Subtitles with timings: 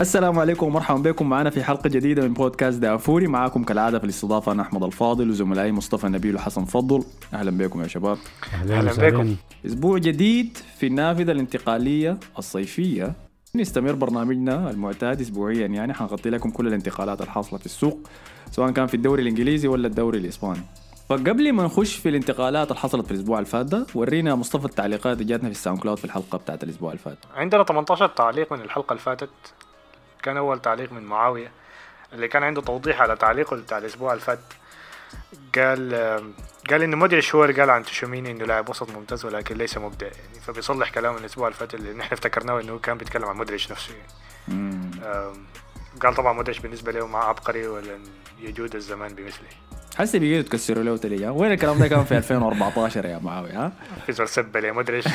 [0.00, 3.26] السلام عليكم ومرحبا بكم معنا في حلقة جديدة من بودكاست دافوري.
[3.26, 7.04] معاكم كالعادة في الاستضافة أنا أحمد الفاضل وزملائي مصطفى نبيل وحسن فضل.
[7.34, 8.18] أهلا بكم يا شباب.
[8.54, 9.36] أهلا بكم.
[9.66, 13.12] أسبوع جديد في النافذة الانتقالية الصيفية.
[13.54, 17.98] نستمر برنامجنا المعتاد أسبوعيا يعني حنغطي لكم كل الانتقالات الحاصلة في السوق
[18.50, 20.60] سواء كان في الدوري الإنجليزي ولا الدوري الإسباني.
[21.08, 25.12] فقبل ما نخش في الانتقالات اللي حصلت في الأسبوع اللي فات ده ورينا مصطفى التعليقات
[25.12, 28.60] اللي جاتنا في ال SoundCloud في الحلقة بتاعت الأسبوع اللي فات عندنا 18 تعليق من
[28.60, 29.28] الحلقة اللي فاتت.
[30.22, 31.50] كان أول تعليق من معاوية
[32.12, 34.40] اللي كان عنده توضيح على تعليقه بتاع الأسبوع اللي فات.
[35.54, 35.94] قال
[36.70, 40.06] قال إنه مودريتش هو اللي قال عن تشوميني إنه لاعب وسط ممتاز ولكن ليس مبدع.
[40.06, 43.94] يعني فبيصلح كلام الأسبوع اللي فات اللي نحن افتكرناه إنه كان بيتكلم عن مودريتش نفسه.
[43.94, 44.10] يعني.
[46.02, 48.04] قال طبعا مودريتش بالنسبة له ما عبقري ولن
[48.40, 49.48] يجود الزمان بمثله.
[50.00, 53.72] حسي بيجي تكسروا له تلي وين الكلام ده كان في 2014 يا معاوية ها؟
[54.06, 55.08] في زول سبه لمودريتش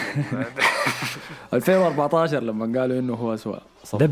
[1.53, 3.59] 2014 لما قالوا إنه هو اسوء
[3.93, 4.05] ده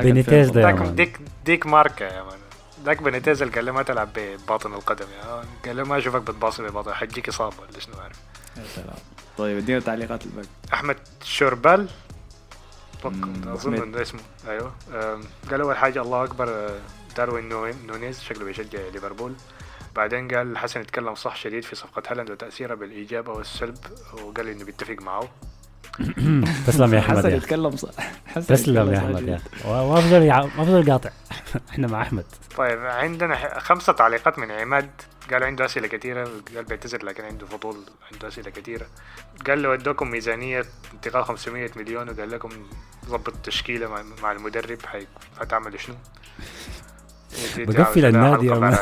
[0.00, 2.38] بينيتيز ده ديك ديك ماركة يا مان
[2.84, 6.62] ذاك بينيتيز اللي قال له ما تلعب بباطن القدم يا قال له ما أشوفك بتباصي
[6.62, 8.16] بباطن حجيك اصابه ولا شنو عارف.
[8.56, 8.96] يا سلام.
[9.38, 10.48] طيب ادينا تعليقات الباقي.
[10.72, 11.88] أحمد شوربال.
[13.46, 14.20] أظن إنه اسمه.
[14.48, 14.72] أيوه.
[15.50, 16.70] قال أول حاجة الله أكبر
[17.16, 17.48] داروين
[17.86, 19.34] نونيز شكله بيشجع ليفربول.
[19.96, 23.78] بعدين قال حسن يتكلم صح شديد في صفقة هالاند وتأثيرها بالإيجاب أو السلب
[24.12, 25.28] وقال إنه بيتفق معه.
[26.66, 27.90] تسلم يا أحمد حسن يتكلم صح
[28.48, 31.10] تسلم يا أحمد يا وأفضل أفضل قاطع.
[31.70, 32.24] إحنا مع أحمد.
[32.56, 34.90] طيب عندنا خمسة تعليقات من عماد.
[35.32, 37.76] قال عنده أسئلة كثيرة قال بيعتذر لكن عنده فضول
[38.12, 38.86] عنده أسئلة كثيرة.
[39.46, 42.50] قال له أدوكم ميزانية انتقال 500 مليون وقال لكم
[43.06, 44.78] ظبط تشكيلة مع المدرب
[45.40, 45.94] حتعملوا شنو؟
[47.66, 48.50] بقفل النادي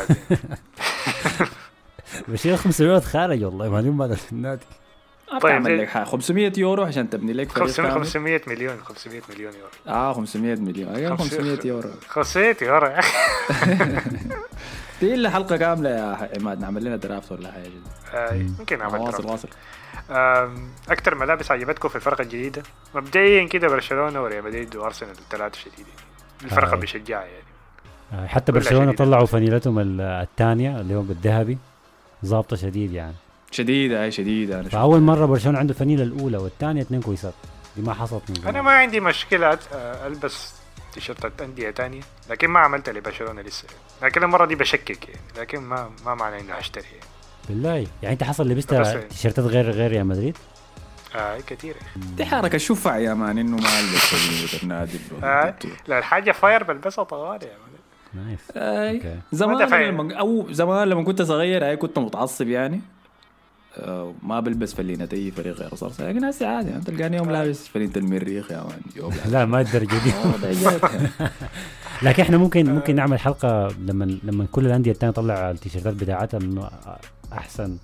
[2.29, 4.67] بشيل 500 خارج والله ما اليوم في النادي.
[5.31, 9.99] طيب تعمل لك 500 يورو عشان تبني لك فريق 500 500 مليون 500 مليون يورو.
[9.99, 10.95] آه 500 مليون.
[10.95, 11.91] أيوه 500 يورو.
[12.09, 12.89] 500 يورو.
[15.01, 17.71] دي الا حلقة كاملة يا عماد نعمل لنا درافت ولا حاجة؟
[18.15, 19.49] آه ممكن نعمل واصل واصل.
[20.89, 22.63] أكثر ملابس عجبتكم في الفرقة الجديدة؟
[22.95, 25.95] مبدئيا كده برشلونة وريال مدريد وأرسنال الثلاثة شديدين
[26.45, 26.77] الفرقة آه.
[26.77, 27.48] بيشجعها يعني.
[28.27, 31.59] حتى برشلونة طلعوا فنيلتهم الثانية اللي هو بالذهبي
[32.25, 33.15] ظابطة شديد يعني.
[33.51, 37.35] شديدة أي شديدة أنا فأول مرة برشلونة عنده فنيله الأولى والثانية اثنين كويسات.
[37.77, 40.55] دي ما حصلت من أنا ما عندي مشكلة ألبس
[40.93, 43.65] تيشيرتات أندية ثانية لكن ما عملتها لبرشلونة لسه.
[44.03, 46.85] لكن المرة دي بشكك يعني لكن ما ما معنى انه هشتري.
[46.85, 47.05] يعني.
[47.49, 47.87] بالله.
[48.03, 48.75] يعني أنت حصل لبست
[49.11, 50.37] تيشيرتات غير غير ريال مدريد؟
[51.17, 55.55] آه كثير دي حركة شفع يا مان إنه ما ألبس النادي آه
[55.87, 57.68] لا الحاجة fire بلبسها طوالي يا مان.
[58.15, 58.41] nice.
[58.57, 59.01] آه
[59.33, 62.81] زمان لما أو زمان لما كنت صغير أي كنت متعصب يعني.
[63.77, 67.69] آه ما بلبس فلينة أي فريق غير صرصة لكن هسه عادي يعني تلقاني يوم لابس
[67.69, 70.13] فلينة المريخ يا مان لا ما الدرجة دي
[72.03, 76.71] لكن إحنا ممكن ممكن نعمل حلقة لما لما كل الأندية الثانية تطلع التيشيرتات بتاعتها إنه
[77.33, 77.77] أحسن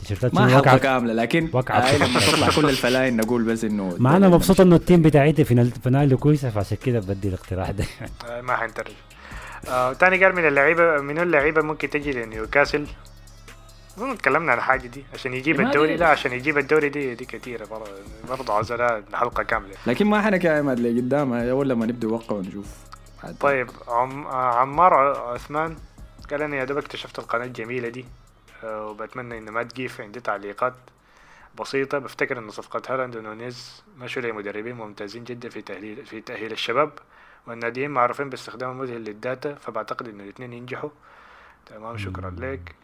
[0.00, 1.94] تيشيرتات ما حلقة كاملة لكن وقعت.
[1.94, 5.64] لما تطلع كل الفلاين نقول بس إنه ما أنا مبسوط إنه ال team بتاعتي في
[5.64, 7.84] فنايله كويسة فعشان كده بدي الاقتراح ده.
[8.42, 8.94] ما حنترجم.
[9.68, 12.86] آه تاني قال من اللعيبة من اللعيبة ممكن تجي لنيوكاسل.
[13.98, 17.66] اظن تكلمنا عن الحاجة دي عشان يجيب الدوري لا عشان يجيب الدوري دي دي كثيره
[18.28, 19.74] برضه عاوزة حلقه كاملة.
[19.86, 22.66] لكن ما حنك يا عماد اللي قدامها ولا ما نبدأ وقع ونشوف.
[23.40, 25.76] طيب عم عمار عثمان
[26.30, 28.04] قال أنا يا دوب اكتشفت القناة الجميلة دي
[28.64, 30.74] أه وبتمنى ان ما تجيف عندي تعليقات
[31.60, 31.98] بسيطة.
[31.98, 36.90] بفتكر إن صفقة هالاند ونونيز مشوا لي مدربين ممتازين جدا في تأهيل في تأهيل الشباب.
[37.46, 40.90] والناديين معروفين باستخدام المذهل لل data فبعتقد إن الاثنين ينجحوا.
[41.66, 42.74] تمام شكرا لك.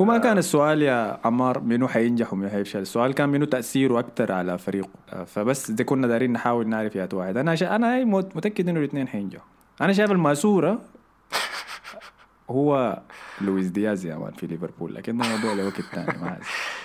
[0.00, 4.32] هو ما كان السؤال يا عمار منو حينجح ومنو حيفشل السؤال كان منو تأثيره أكثر
[4.32, 7.36] على فريقه فبس دي كنا دارين نحاول نعرف يا واحد.
[7.36, 7.76] أنا شا...
[7.76, 9.46] أنا متأكد إنه الاثنين حينجحوا.
[9.80, 10.78] أنا شايف الماسورة
[12.50, 13.00] هو
[13.40, 16.38] لويس دياز يا مان في ليفربول لكن ده موضوع لوقت ثاني ما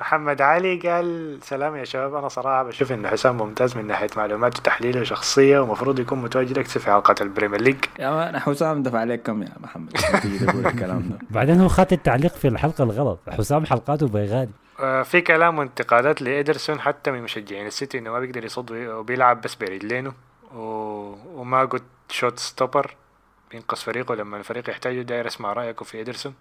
[0.00, 4.58] محمد علي قال سلام يا شباب أنا صراحة بشوف إن حسام ممتاز من ناحية معلومات
[4.58, 7.76] وتحليل وشخصية ومفروض يكون متواجد أكثر في حلقات ال Premier League.
[7.98, 9.90] يا مان حسام دفع عليك كم يا محمد.
[10.46, 11.18] تقول الكلام ده.
[11.30, 13.18] بعدين هو خد التعليق في الحلقة الغلط.
[13.28, 14.52] حسام حلقاته بيغادي.
[14.80, 19.54] آه في كلام وانتقادات لإيدرسون حتى من مشجعين السيتي إنه ما بيقدر يصد وبيلعب بس
[19.54, 20.12] برجلينه.
[20.54, 20.60] و...
[21.34, 22.94] وما قلت shot stopper
[23.50, 26.34] بينقذ فريقه لما الفريق يحتاجه داير اسمع رايكم في إيدرسون.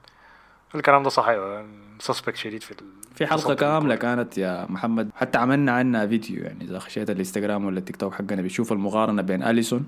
[0.76, 1.64] الكلام ده صحيح
[2.00, 2.76] suspect شديد في
[3.16, 7.80] في حلقة كاملة كانت يا محمد حتى عملنا عنها فيديو يعني إذا خشيت الإنستغرام ولا
[7.80, 9.86] التيك توك حقنا بيشوف المقارنة بين أليسون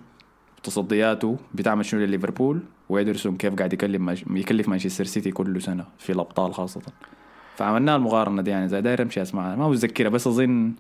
[0.64, 4.26] تصدياته بتعمل شنو لليفربول وإيدرسون كيف قاعد يكلم ماش...
[4.30, 6.82] يكلف مانشستر سيتي كل سنة في الأبطال خاصة.
[7.56, 10.74] فعملنا المقارنة دي يعني زي داير أمشي اسمعها ما متذكرها بس أظن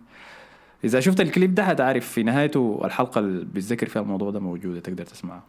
[0.83, 5.03] إذا شفت الكليب ده هتعرف في نهايته الحلقة اللي بيتذكر فيها الموضوع ده موجودة تقدر
[5.05, 5.43] تسمعها.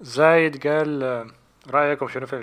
[0.00, 1.26] زايد قال آه،
[1.70, 2.36] رايكم شنو في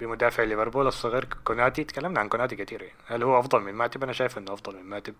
[0.00, 2.94] بمدافع ليفربول الصغير كوناتي تكلمنا عن كوناتي كثير يعني.
[3.06, 5.14] هل هو أفضل من ماتب أنا شايف إنه أفضل من ماتب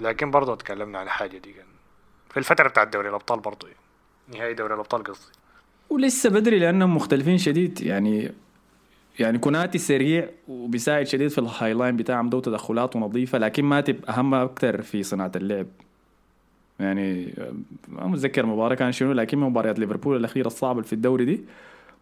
[0.00, 1.66] لكن برضه تكلمنا عن الحاجة دي كان
[2.30, 3.80] في الفترة بتاعت دوري الأبطال برضه يعني.
[4.38, 5.32] نهائي دوري الأبطال قصدي.
[5.90, 7.82] ولسه بدري لأنهم مختلفين شديد.
[7.82, 8.32] يعني
[9.18, 13.38] يعني كوناتي سريع وبيساعد شديد في ال high line بتاعهم ده تدخلاته نظيفة.
[13.38, 15.66] لكن ماتب أهم أكثر في صناعة اللعب.
[16.80, 17.34] يعني
[17.88, 21.40] ما متذكر مباراة كان شنو لكن مباريات ليفربول الأخيرة الصعبة في الدوري دي.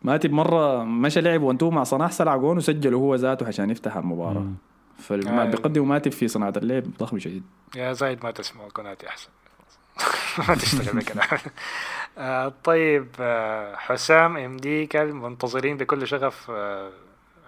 [0.05, 4.41] ماتب مرة مشى لعب one-two مع صلاح سرع جون وسجله هو ذاته عشان يفتح المباراة.
[4.41, 4.55] مم.
[4.99, 5.45] فما آه.
[5.45, 7.43] بيقدم ماتب في صناعة اللعب ضخم شديد.
[7.77, 9.29] يا زايد ما تسمع كوناتي أحسن.
[10.49, 11.27] ما تشتغل بكلام
[12.19, 16.91] آه طيب آه حسام ام دي قال منتظرين بكل شغف آه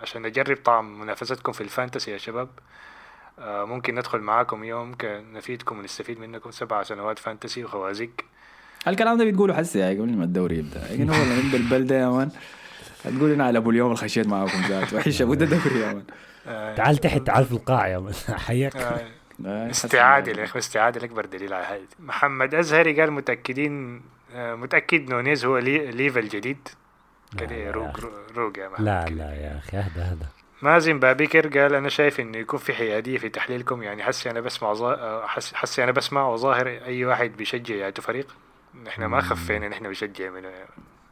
[0.02, 2.48] عشان نجرب طعم منافستكم في ال fantasy يا شباب.
[3.38, 8.10] ممكن ندخل معاكم يوم نفيدكم ونستفيد منكم سبع سنوات فانتسي وخوازيق
[8.88, 10.82] الكلام ده بتقوله حسي يا قبل ما الدوري يبدأ.
[10.92, 12.30] لكن هو لما يبدا البلده يا مان.
[13.04, 16.04] هتقول أنا على أبو اليوم اللي خشيت معاكم ذات وحش أبو ده دوري يا مان.
[16.76, 18.14] تعال تحت تعال في القاع يا مان.
[18.30, 18.80] حياك آه.
[19.46, 20.30] آه، يعني.
[20.30, 24.02] يا أخي استعادة الاكبر دليل على هذه محمد أزهري قال متأكدين
[24.34, 26.68] آه متأكد نونيز هو لي ليفا الجديد
[27.38, 28.00] كده روق
[28.36, 29.04] روق يا محمد لا.
[29.04, 30.26] لا يا أخي اهدى اهدى
[30.62, 33.82] مازن بابكر قال أنا شايف إنه يكون في حيادية في تحليلكم.
[33.82, 35.26] يعني حسي أنا بسمع ظا...
[35.26, 35.54] حس...
[35.54, 38.26] حسي أنا بسمع وظاهر أي واحد بيشجع يعتو فريق.
[38.88, 40.48] إحنا ما خفينا نحن بنشجع منه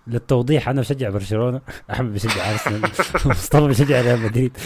[0.06, 1.60] للتوضيح أنا بشجع برشلونة.
[1.90, 2.82] أحمد بيشجع أرسنال.
[3.30, 4.56] مصطفى بيشجع ريال مدريد.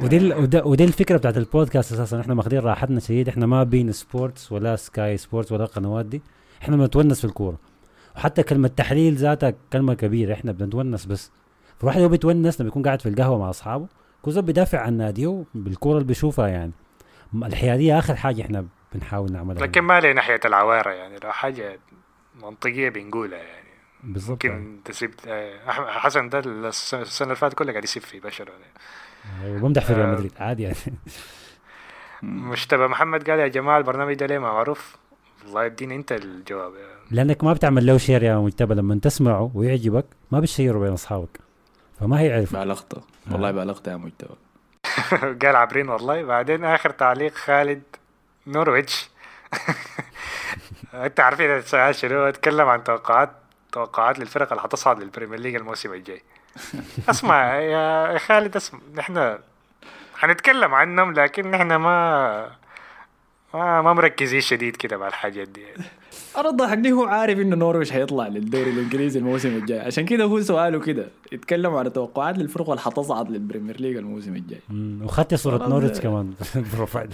[0.00, 2.20] ودي ودي الفكرة بتاعت البودكاست أساسا.
[2.20, 6.22] إحنا ماخذين راحتنا شديد إحنا ما beIN Sports ولا Sky Sports ولا القنوات دي.
[6.62, 7.58] إحنا بنتونس في الكورة.
[8.16, 10.32] وحتى كلمة تحليل ذاتها كلمة كبيرة.
[10.32, 11.30] إحنا بنتونس بس.
[11.78, 13.86] فالواحد هو بيتونس لما يكون قاعد في القهوة مع أصحابه
[14.22, 16.72] كوزا بيدافع عن ناديه بالكوره اللي بيشوفها يعني.
[17.34, 19.62] الحيادية آخر حاجة إحنا بنحاول نعملها.
[19.62, 21.16] لكن ما لي ناحية العوارة يعني.
[21.24, 21.78] لو حاجة
[22.44, 23.68] منطقية بنقولها يعني.
[24.02, 24.44] بالضبط.
[24.44, 24.60] يعني.
[24.60, 28.64] ممكن تسيب آه، حسن ده الس- السنة اللي فاتت كلها قاعد يسيب في برشلونه
[29.44, 30.12] وبمدح في ريال آه.
[30.12, 30.76] مدريد عادي يعني.
[32.22, 34.96] مشتبه محمد قال يا جماعة البرنامج ده ليه ما معروف؟
[35.44, 36.72] والله اديني انت الجواب
[37.10, 41.38] لأنك ما بتعمل له share يا مجتبى لما تسمعه ويعجبك ما بتشيره بين أصحابك
[42.00, 42.92] فما هيعرف بالغت
[43.30, 44.34] والله بالغت يا مجتبى.
[45.42, 46.22] قال عابرين والله.
[46.22, 47.82] بعدين آخر تعليق خالد
[48.46, 49.10] نورويتش.
[50.94, 53.30] أنت عارفين السؤال شنو أتكلم عن توقعات
[53.72, 56.22] توقعات للفرق اللي حتصعد لل Premier League الموسم الجاي
[57.10, 59.38] اسمع يا خالد اسمع نحن
[60.16, 62.50] حنتكلم عنهم لكن نحن ما
[63.54, 65.84] ما, ما مركزين شديد كده مع الحاجات دي يعني.
[66.36, 69.80] أنا الضحك هو عارف إنه نورويش حيطلع للدوري الإنجليزي الموسم الجاي.
[69.80, 74.36] عشان كده هو سؤاله كده يتكلم عن توقعات للفرق اللي حتصعد لل Premier League الموسم
[74.36, 74.60] الجاي.
[75.04, 75.68] وخدت صورة خلاص.
[75.70, 76.34] نورتش كمان
[76.76, 77.08] profile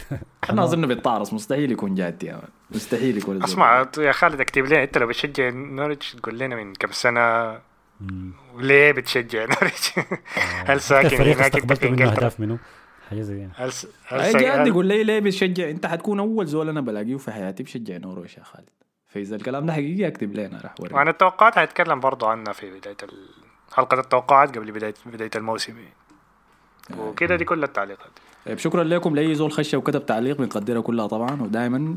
[0.45, 4.05] إحنا أظن بيتعرص مستحيل يكون جاد يا man مستحيل يكون اسمع كده.
[4.05, 7.59] يا خالد اكتب لنا انت لو بتشجع نوريتش تقول لنا من كم سنة
[8.01, 8.33] مم.
[8.55, 12.59] وليه بتشجع نوريتش؟ هل أكتر ساكن هناك؟ في منه انجلترا أهداف منه.
[13.11, 13.71] حاجة زي يعني هل
[14.07, 17.31] هل ساكن- جاد هل- يقول لي ليه بتشجع؟ أنت حتكون أول زول أنا بلاقيه في
[17.33, 18.69] حياتي بشجع نورويش يا خالد.
[19.11, 22.97] فإذا الكلام ده حقيقي أكتب لنا راح وعن وريك التوقعات هنتكلم برضو عنها في بداية
[23.03, 23.29] ال-
[23.77, 25.75] حلقة التوقعات قبل بداية بداية الموسم.
[26.99, 28.11] وكده دي كل التعليقات.
[28.47, 31.97] طيب شكرا لكم لأي زول خش وكتب تعليق بنقدرها كلها طبعا ودائما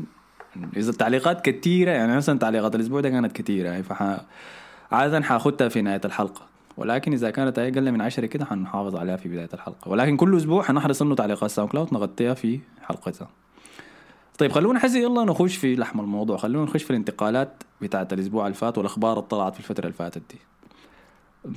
[0.76, 4.20] إذا التعليقات كثيره يعني مثلا تعليقات الأسبوع ده كانت كثيره يعني فح
[4.92, 6.42] عادة حاخدها في نهاية الحلقة.
[6.76, 9.88] ولكن إذا كانت أقل من عشرة كده حنحافظ عليها في بداية الحلقة.
[9.90, 13.28] ولكن كل أسبوع حنحرص إنه تعليقات SoundCloud نغطيها في حلقتها.
[14.38, 16.36] طيب خلونا حسي يلا نخش في لحم الموضوع.
[16.36, 20.22] خلونا نخش في الانتقالات بتاعت الأسبوع اللي فات والأخبار اللي طلعت في الفترة اللي فاتت
[20.30, 20.38] دي.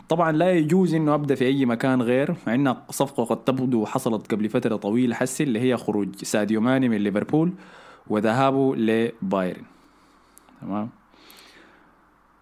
[0.10, 4.50] طبعا لا يجوز إنه أبدأ في أي مكان غير عندنا صفقة قد تبدو حصلت قبل
[4.50, 7.54] فترة طويلة حسي اللي هي خروج ساديو ماني من ليفربول
[8.08, 9.64] وذهابه لبايرن.
[10.62, 10.90] تمام؟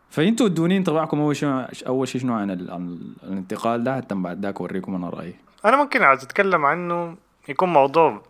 [0.09, 2.71] فأنتوا ادوني انطباعكم أول شيء أول شيء شنو عن, ال...
[2.71, 5.35] عن الانتقال ده؟ حتى بعد ذاك أوريكم أنا رأيي.
[5.65, 7.15] أنا ممكن عاوز أتكلم عنه
[7.49, 8.21] يكون موضوع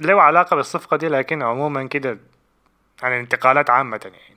[0.00, 2.18] له علاقة بالصفقة دي لكن عموما كده
[3.02, 4.36] عن الانتقالات عامة يعني.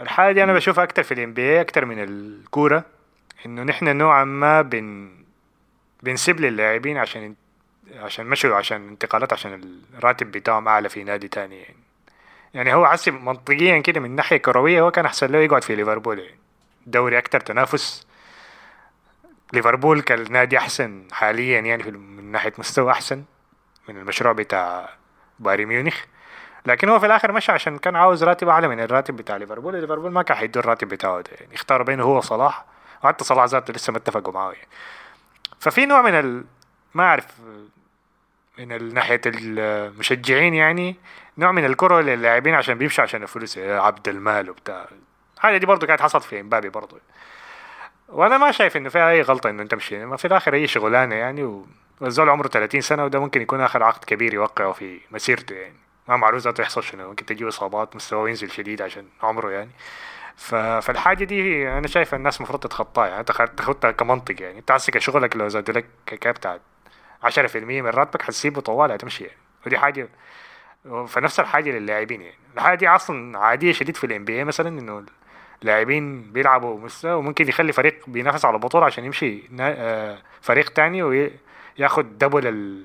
[0.00, 2.84] الحاجة دي أنا بشوفها أكتر في الام بي أكتر من الكورة
[3.46, 5.10] إنه نحن نوعا ما بن
[6.02, 7.34] بنسيب للاعبين عشان
[7.94, 11.76] عشان مشوا عشان انتقالات عشان الراتب بتاعهم أعلى في نادي تاني يعني.
[12.54, 16.18] يعني هو حسب منطقيا كده من ناحية كروية هو كان أحسن له يقعد في ليفربول
[16.18, 16.38] يعني.
[16.86, 18.06] دوري أكتر تنافس.
[19.52, 23.24] ليفربول كالنادي أحسن حاليا يعني من ناحية مستوى أحسن.
[23.88, 24.88] من المشروع بتاع
[25.38, 25.96] بايرن ميونخ.
[26.66, 29.80] لكن هو في الآخر مشى عشان كان عاوز راتب أعلى من الراتب بتاع ليفربول.
[29.80, 31.30] ليفربول ما كان حيدوا الراتب بتاعه ده.
[31.40, 32.64] يعني اختار بينه هو وصلاح.
[33.04, 34.52] وحتى صلاح ذاته لسه ما اتفقوا معاه.
[34.52, 34.68] يعني
[35.60, 36.44] ففي نوع من ال...
[36.94, 37.26] ما أعرف
[38.58, 40.96] من ناحية المشجعين يعني
[41.38, 43.58] نوع من الكره للاعبين عشان بيمشوا عشان الفلوس.
[43.58, 44.86] عبد المال وبتاع.
[45.36, 47.00] الحاجة دي برضه كانت حصلت في إمبابي برضه
[48.08, 51.64] وأنا ما شايف إنه فيها أي غلطة إنه تمشي ما في الآخر أي شغلانة يعني
[52.00, 55.74] والزول عمره 30 سنة وده ممكن يكون آخر عقد كبير يوقعه في مسيرته يعني.
[56.08, 59.70] ما معروف ذاته يحصل شنو ممكن تجيه إصابات مستواه ينزل شديد عشان عمره يعني.
[60.36, 60.54] ف...
[60.54, 64.58] فالحاجة دي أنا شايف الناس المفروض تتخطاها يعني تاخدها كمنطق يعني.
[64.58, 66.60] انت عسك شغلك لو زادوا لك كاب بتاعت
[67.24, 69.36] 10% من راتبك حتسيبه طوالي هتمشي يعني.
[69.66, 70.08] ودي حاجة
[71.08, 72.36] فنفس الحاجة للاعبين يعني.
[72.54, 75.04] الحاجة دي أصلا عادية شديد في ال NBA مثلا إنه
[75.62, 81.02] لاعبين بيلعبوا مستوى وممكن يخلي فريق بينافس على بطولة عشان يمشي آه، فريق تاني
[81.78, 82.84] وياخد double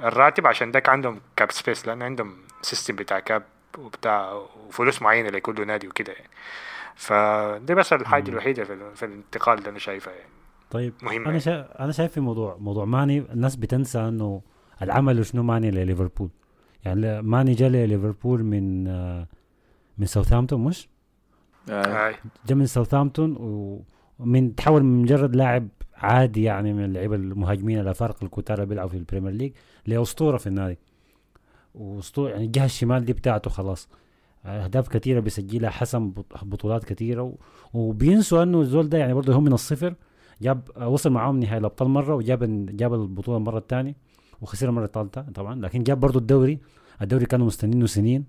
[0.00, 3.42] الراتب عشان داك عندهم cap space لأن عندهم system بتاع cap
[3.78, 4.32] وبتاع
[4.68, 6.30] وفلوس معينة لكل نادي وكده يعني
[6.94, 10.30] فدي بس الحاجة الوحيدة في, في الانتقال اللي أنا شايفها يعني
[10.70, 11.40] طيب مهمة أنا يعني.
[11.40, 14.42] شايف أنا شايف في موضوع موضوع ماني الناس بتنسى إنه
[14.82, 16.30] العملو شنو ماني لليفربول
[16.84, 19.26] يعني ماني جا لليفربول من آه،
[19.98, 20.88] من ساوثهامبتون مش؟
[21.70, 22.14] آه.
[22.46, 23.36] جا من ساوثهامبتون
[24.18, 25.68] ومن تحول من مجرد لاعب
[26.04, 29.52] عادي يعني من اللعيبة المهاجمين الافارقه الكتار اللي بيلعبوا في ال Premier League
[29.86, 30.78] لأسطورة في النادي.
[31.74, 33.88] وأسطورة يعني الجهة الشمال دي بتاعته خلاص.
[34.44, 37.34] أهداف كثيره بيسجلها حسم بطولات كثيره
[37.74, 39.94] وبينسوا إنه الزول ده يعني برضه هو من الصفر
[40.42, 43.96] جاب وصل معاهم نهائي الأبطال مرة وجاب جاب البطولة المرة الثانية
[44.40, 45.60] وخسر المرة الثالثه طبعا.
[45.60, 46.58] لكن جاب برضه الدوري.
[47.02, 48.24] الدوري كانوا مستنينه سنين.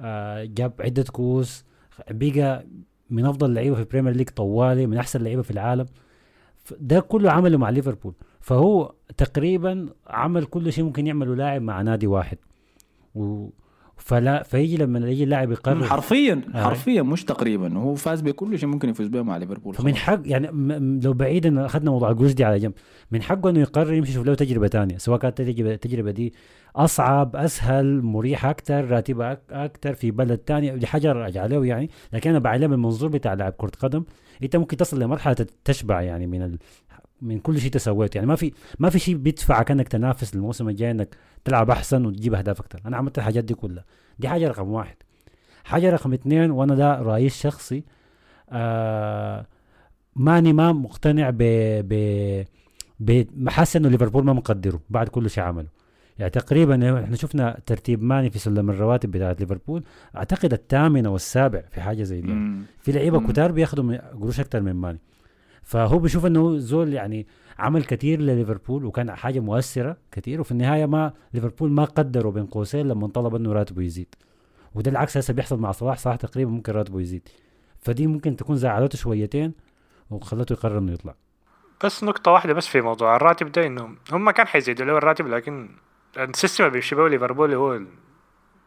[0.00, 1.64] آه جاب عدة كؤوس.
[2.10, 2.66] بقى
[3.10, 5.86] من أفضل لعيبة في ال Premier League طوالي من أحسن لعيبة في العالم.
[6.80, 8.14] ده كله عمله مع ليفربول.
[8.40, 12.38] فهو تقريبا عمل كل شيء ممكن يعمله لاعب مع نادي واحد.
[13.14, 13.48] و
[13.96, 16.42] فلا فيجي لما يجي اللاعب يقرر حرفيا.
[16.54, 20.48] حرفيا مش تقريبا هو فاز بكل شيء ممكن يفوز به مع ليفربول فمن حق يعني
[21.04, 22.72] لو بعيدا أخذنا موضوع الجروس دي على جنب
[23.10, 26.34] من حقه إنه يقرر يمشي يشوف له تجربة ثانية سواء كانت التجربه دي
[26.76, 32.30] أصعب أسهل مريحه أكثر راتبه أكثر في بلد ثاني دي حاجة ارجع له يعني لكن
[32.30, 34.04] أنا بعلم المنظور بتاع لاعب كرة قدم
[34.42, 36.56] أنت ممكن تصل لمرحلة تشبع يعني من.
[37.22, 40.90] من كل شيء تسويته يعني ما في ما في شيء بيدفعك انك تنافس الموسم الجاي
[40.90, 43.84] إنك تلعب أحسن وتجيب أهداف أكثر أنا عملت الحاجات دي كلها.
[44.18, 44.96] دي حاجة رقم واحد.
[45.64, 47.84] حاجة رقم اثنين وأنا ده رايي الشخصي
[48.50, 49.46] آه
[50.16, 51.42] ماني ما مقتنع ب
[53.00, 55.68] ب حاسس إنه ليفربول ما مقدره بعد كل شيء عمله.
[56.18, 59.84] يعني تقريبا إحنا شفنا ترتيب ماني في سلم الرواتب بتاعت ليفربول.
[60.16, 62.34] أعتقد الثامن أو السابع في حاجة زي دي.
[62.80, 64.98] في لعيبة كتار بياخذوا قروش أكثر من ماني.
[65.66, 67.26] فهو بيشوف إنه زول يعني
[67.58, 72.88] عمل كثير لليفربول وكان حاجة مؤثرة كثير وفي النهاية ما ليفربول ما قدروا بين قوسين
[72.88, 74.14] لما طلب إنه راتبه يزيد.
[74.74, 77.28] وده العكس هسه بيحصل مع صلاح صلاح تقريبا ممكن راتبه يزيد.
[77.78, 79.52] فدي ممكن تكون زعلته شويتين
[80.10, 81.14] وخلته يقرر إنه يطلع.
[81.84, 85.68] بس نقطة واحدة بس في موضوع الراتب ده إنه هم كان حيزيدوا له الراتب لكن
[86.18, 87.80] ال system اللي بيمشي ليفربول هو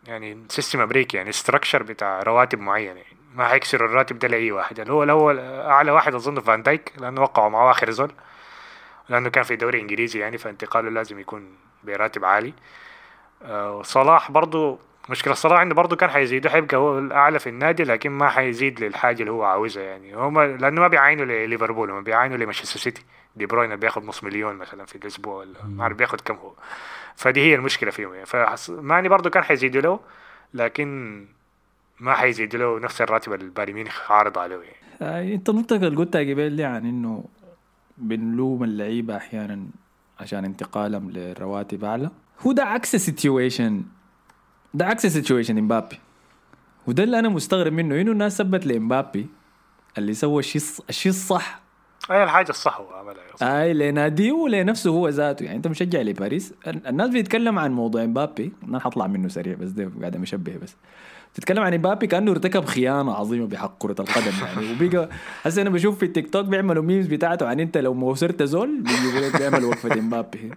[0.08, 3.00] يعني system أمريكي يعني structure بتاع رواتب معينة.
[3.00, 4.80] يعني ما حيكسروا الراتب ده لأي واحد.
[4.80, 8.12] اللي هو الأول أعلى واحد أظن فان دايك لأنه وقعوا معاه آخر زول
[9.10, 12.54] لأنه كان في دوري إنجليزي يعني فانتقاله لازم يكون براتب عالي.
[13.44, 14.80] آه، صلاح برضو
[15.10, 19.20] مشكلة صلاح عنده برضه كان حيزيده حيبقى هو الأعلى في النادي لكن ما حيزيد للحاجة
[19.20, 20.16] اللي هو عاوزها يعني.
[20.16, 23.04] هم لأنه ما بيعاينوا لليفربول هم بيعاينوا لمانشستر سيتي.
[23.36, 26.54] دي بروين بياخد نص مليون مثلا في الأسبوع ولا ما أعرف بياخد كم هو.
[27.16, 28.26] فدي هي المشكلة فيهم يعني.
[28.26, 30.00] فماني برضه كان حيزيدوا له
[30.54, 31.26] لكن
[32.00, 34.56] ما حيزيدوا له نفس الراتب اللي بايرن ميونخ عارض عليه.
[34.56, 34.76] يعني.
[35.02, 37.26] آه انت النقطة اللي قلتها قبل دي عن إنه
[37.98, 39.68] بنلوم اللعيبة أحيانا
[40.20, 42.12] عشان انتقالهم لرواتب أعلى.
[42.42, 43.84] هو ده عكس ال situation
[44.74, 46.00] ده عكس ال situation إمبابي.
[46.88, 49.28] وده اللي أنا مستغرب منه إنه الناس سبت لإمبابي
[49.98, 51.60] اللي سوى الشيء الشيء الصح
[52.12, 55.44] أي الحاجة الصح هو عملها اي لناديه ولنفسه هو ذاته.
[55.44, 56.54] يعني أنت مشجع لباريس.
[56.68, 58.52] الناس بيتكلم عن موضوع إمبابي.
[58.64, 60.76] أنا حطلع منه سريع بس ده قاعد مشبه بس.
[61.34, 64.88] تتكلم عن امبابي كأنه ارتكب خيانة عظيمة بحق كرة القدم يعني.
[64.88, 65.10] وبقى
[65.44, 68.82] هسه أنا بشوف في التيك توك بيعملوا memes بتاعته عن إنت لو ما وصلت زول
[68.82, 70.52] بيجيبوا لك بيعمل وقفة امبابي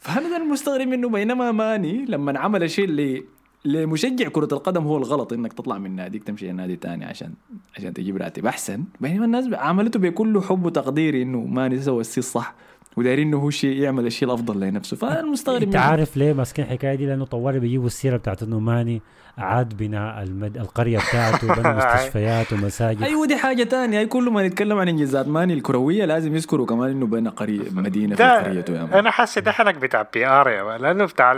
[0.00, 3.24] فانا ده المستغرب منه بينما ماني لما عمل الشيء اللي
[3.64, 7.32] لمشجع كرة القدم هو الغلط إنك تطلع من ناديك تمشي لنادي تاني عشان
[7.76, 8.46] عشان تجيب راتب.
[8.46, 8.84] أحسن.
[9.00, 12.54] بينما الناس عملته بكل حب وتقدير إنه ماني سوى الصح
[12.98, 14.96] ودايرين إنه هو شيء يعمل الشيء الأفضل لنفسه.
[14.96, 19.02] فانا مستغرب انت عارف ليه ماسكين الحكاية دي؟ لأنه طوالي بيجيبوا السيرة بتاعت إنه ماني
[19.38, 20.56] اعاد بناء المد...
[20.56, 23.02] القرية بتاعته بنى مستشفيات ومساجد.
[23.02, 27.06] أيوه دي حاجة ثانية كل ما نتكلم عن إنجازات ماني الكروية لازم يذكروا كمان إنه
[27.06, 28.98] بنى قرية مدينة في قريته يعني.
[28.98, 31.32] أنا حاسس ده حنك بتاع PR يا لأنه بتاع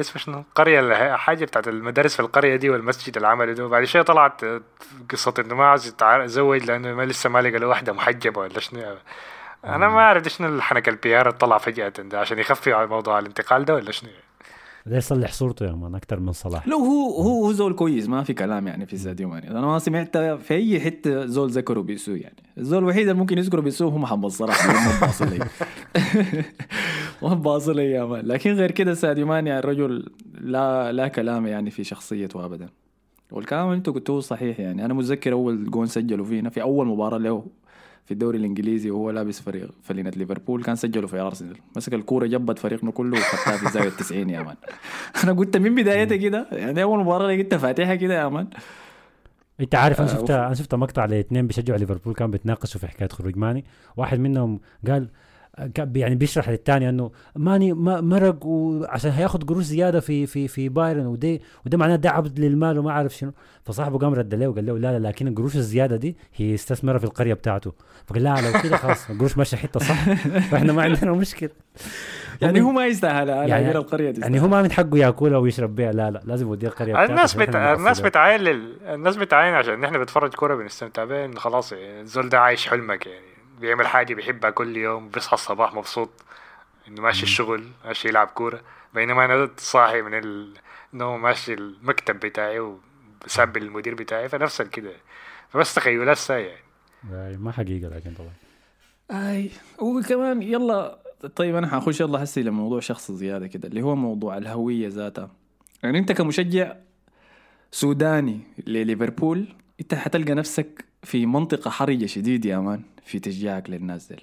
[0.00, 4.02] اسمه شنو؟ القريه حاجة بتاعت المدارس في القرية دي والمسجد اللي عمله ده وبعد شوية
[4.02, 4.40] طلعت
[5.10, 8.80] قصة إنه ما عايز يتزوج لأنه ما لسه ما لقى له واحدة محجبه ولا شنو
[9.66, 13.64] أنا ما أعرف شنو الحنك ال PR طلع فجأة ده عشان يخفي على موضوع الانتقال
[13.64, 14.10] ده ولا شنو؟
[14.86, 16.68] ده يصلح صورته يا man أكثر من صلاح.
[16.68, 19.78] لو هو هو هو زول كويس ما في كلام يعني في ساديو ماني أنا ما
[19.78, 22.36] سمعت في أي حتة زول ذكره باسوء يعني.
[22.58, 25.38] الزول الوحيد اللي ممكن يذكره باسوء هو محمد صلاح ما باصل لي.
[27.22, 31.46] ما باصل لي يا man لكن غير كده ساديو ماني يعني الرجل لا لا كلام
[31.46, 32.68] يعني في شخصيته ابدا.
[33.30, 34.84] والكلام اللي انت قلته صحيح يعني.
[34.84, 37.46] أنا متذكر أول جون سجلوا فينا في أول مباراة له
[38.04, 41.56] في الدوري الإنجليزي وهو لابس فريق فلينة ليفربول كان سجلوا في أرسنال.
[41.76, 44.56] مسك الكورة جبت فريقنا كله وخدتها في الزاوية 90 يا مان.
[45.24, 48.46] أنا قلت من بدايتها كده يعني أول مباراة لقيتها فاتحه كده يا مان.
[49.60, 53.08] أنت عارف أنا آه، شفت أنا شفت مقطع لاثنين بيشجعوا ليفربول كانوا بيتناقشوا في حكاية
[53.08, 53.64] خروج ماني.
[53.96, 55.08] واحد منهم قال
[55.74, 60.68] كان يعني بيشرح للثاني إنه ماني ما- مرق وعشان هياخد قروش زيادة في في في
[60.68, 63.32] بايرن وده وده معناه ده عبد للمال وما عارف شنو.
[63.64, 67.04] فصاحبه قام رد له وقال له لا لا لكن القروش الزيادة دي هي استثمرها في
[67.04, 67.72] القرية بتاعته.
[68.06, 70.04] فقال لا لو كده خلاص القروش ماشية حتة صح.
[70.50, 71.50] فإحنا ما عندنا مشكلة.
[72.42, 75.92] يعني هو ما يستاهل يعني- القرية دي يعني هو ما من حقه ياكلها ويشرب بيها.
[75.92, 77.48] لا لا لازم يوديها القرية الناس عشان بت...
[77.56, 78.00] إحنا الناس.
[78.00, 78.76] بتعاين لل...
[78.88, 83.06] الناس بتعاين عشان نحن بنتفرج كورة بنستمتع بيه إنه خلاص يعني الزول ده عايش حلمك
[83.06, 83.33] يعني.
[83.60, 86.10] بيعمل حاجة بيحبها كل يوم بيصحى الصباح مبسوط
[86.88, 88.60] إنه ماشي الشغل ماشي يلعب كورة.
[88.94, 90.54] بينما أنا صاحي من ال...
[90.94, 94.92] انه ماشي المكتب بتاعي وبسبب المدير بتاعي فنفس كده.
[95.48, 98.32] فبس تخيلات ساي يعني ما حقيقة لكن طبعا.
[99.10, 100.98] أي وكمان يلا
[101.36, 105.30] طيب أنا حخش يلا هسي لموضوع شخص زيادة كده اللي هو موضوع الهوية ذاتها.
[105.82, 106.76] يعني أنت كمشجع
[107.70, 109.48] سوداني لليفربول
[109.80, 112.82] أنت حتلقى نفسك في منطقة حرجة شديد يا مان.
[113.04, 114.20] في تشجيعك للناس ديل.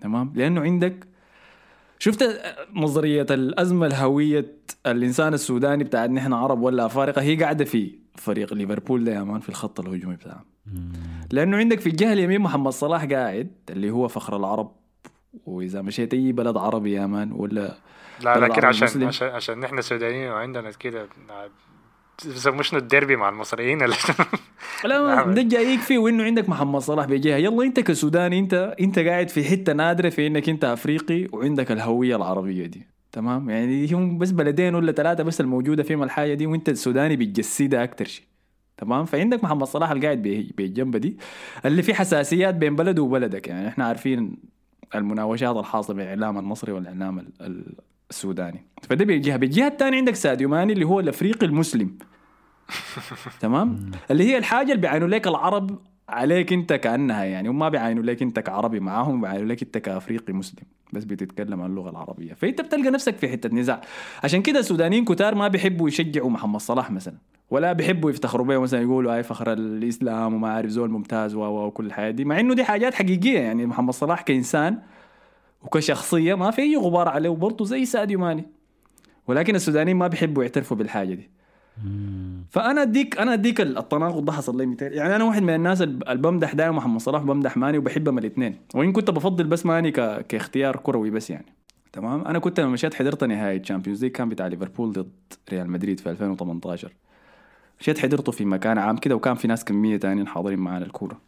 [0.00, 1.06] تمام؟ لأنه عندك
[1.98, 2.40] شفت
[2.74, 4.46] نظرية الأزمة الهوية
[4.86, 9.40] الإنسان السوداني بتاع نحن عرب ولا أفارقة؟ هي قاعدة في فريق ليفربول ده يا مان
[9.40, 10.44] في الخط الهجومي بتاعه
[11.32, 14.72] لأنه عندك في الجهة اليمين محمد صلاح قاعد اللي هو فخر العرب
[15.46, 17.74] وإذا مشيت أي بلد عربي يا مان ولا
[18.20, 19.08] لا لكن عشان مسلم.
[19.08, 21.08] عشان عشان نحن سودانيين وعندنا كده
[22.60, 23.78] شنو الديربي مع المصريين.
[24.84, 25.30] لا نعم.
[25.34, 27.36] ده جايك فيه وإنه عندك محمد صلاح بجهة.
[27.36, 32.16] يلا أنت كسوداني أنت أنت قاعد في حتة نادرة في إنك أنت أفريقي وعندك الهوية
[32.16, 32.86] العربية دي.
[33.12, 37.84] تمام؟ يعني هم بس بلدين ولا ثلاثة بس الموجودة فيهم الحاجة دي وأنت السوداني بتجسدها
[37.84, 38.24] أكتر شيء.
[38.76, 41.16] تمام؟ فعندك محمد صلاح القاعد بي- بالجنب دي
[41.66, 43.48] اللي في حساسيات بين بلده وبلدك.
[43.48, 44.36] يعني إحنا عارفين
[44.94, 47.74] المناوشات الحاصله بين الاعلام المصري والإعلام ال- ال-
[48.10, 48.64] السوداني.
[48.82, 49.36] فده بجهة.
[49.36, 51.98] بالجهة الثانية عندك ساديو ماني اللي هو الأفريقي المسلم.
[53.40, 58.02] تمام؟ اللي هي الحاجة اللي بيعينوا لك العرب عليك انت كأنها يعني هم ما بيعينوا
[58.02, 62.34] لك انت كعربي معاهم بيعينوا لك انت كأفريقي مسلم بس بتتكلم اللغة العربية.
[62.34, 63.80] فأنت بتلقى نفسك في حتة نزاع.
[64.24, 67.14] عشان كده السودانيين كتار ما بيحبوا يشجعوا محمد صلاح مثلا
[67.50, 71.86] ولا بيحبوا يفتخروا به مثلا يقولوا هاي فخر الإسلام وما عارف زول ممتاز و- وكل
[71.86, 73.66] الحياة دي مع إنه دي حاجات حقيقية يعني.
[73.66, 74.78] محمد صلاح كإنسان
[75.62, 78.44] وكشخصية ما في أي غبار عليه وبرضه زي ساديو ماني.
[79.26, 81.30] ولكن السودانيين ما بيحبوا يعترفوا بالحاجة دي.
[82.50, 86.14] فأنا أديك أنا أديك التناقض ده حصل لي 200 يعني أنا واحد من الناس اللي
[86.14, 90.26] بمدح دائما محمد صلاح بمدح ماني وبحبهم الاثنين وإن كنت بفضل بس ماني ك...
[90.26, 91.46] كاختيار كروي بس يعني.
[91.92, 95.12] تمام؟ أنا كنت لما مشيت حضرت نهائي ال Champions League كان بتاع ليفربول ضد
[95.52, 96.92] ريال مدريد في 2018
[97.80, 101.20] مشيت حضرته في مكان عام كده وكان في ناس كمية تانيين حاضرين معانا الكورة.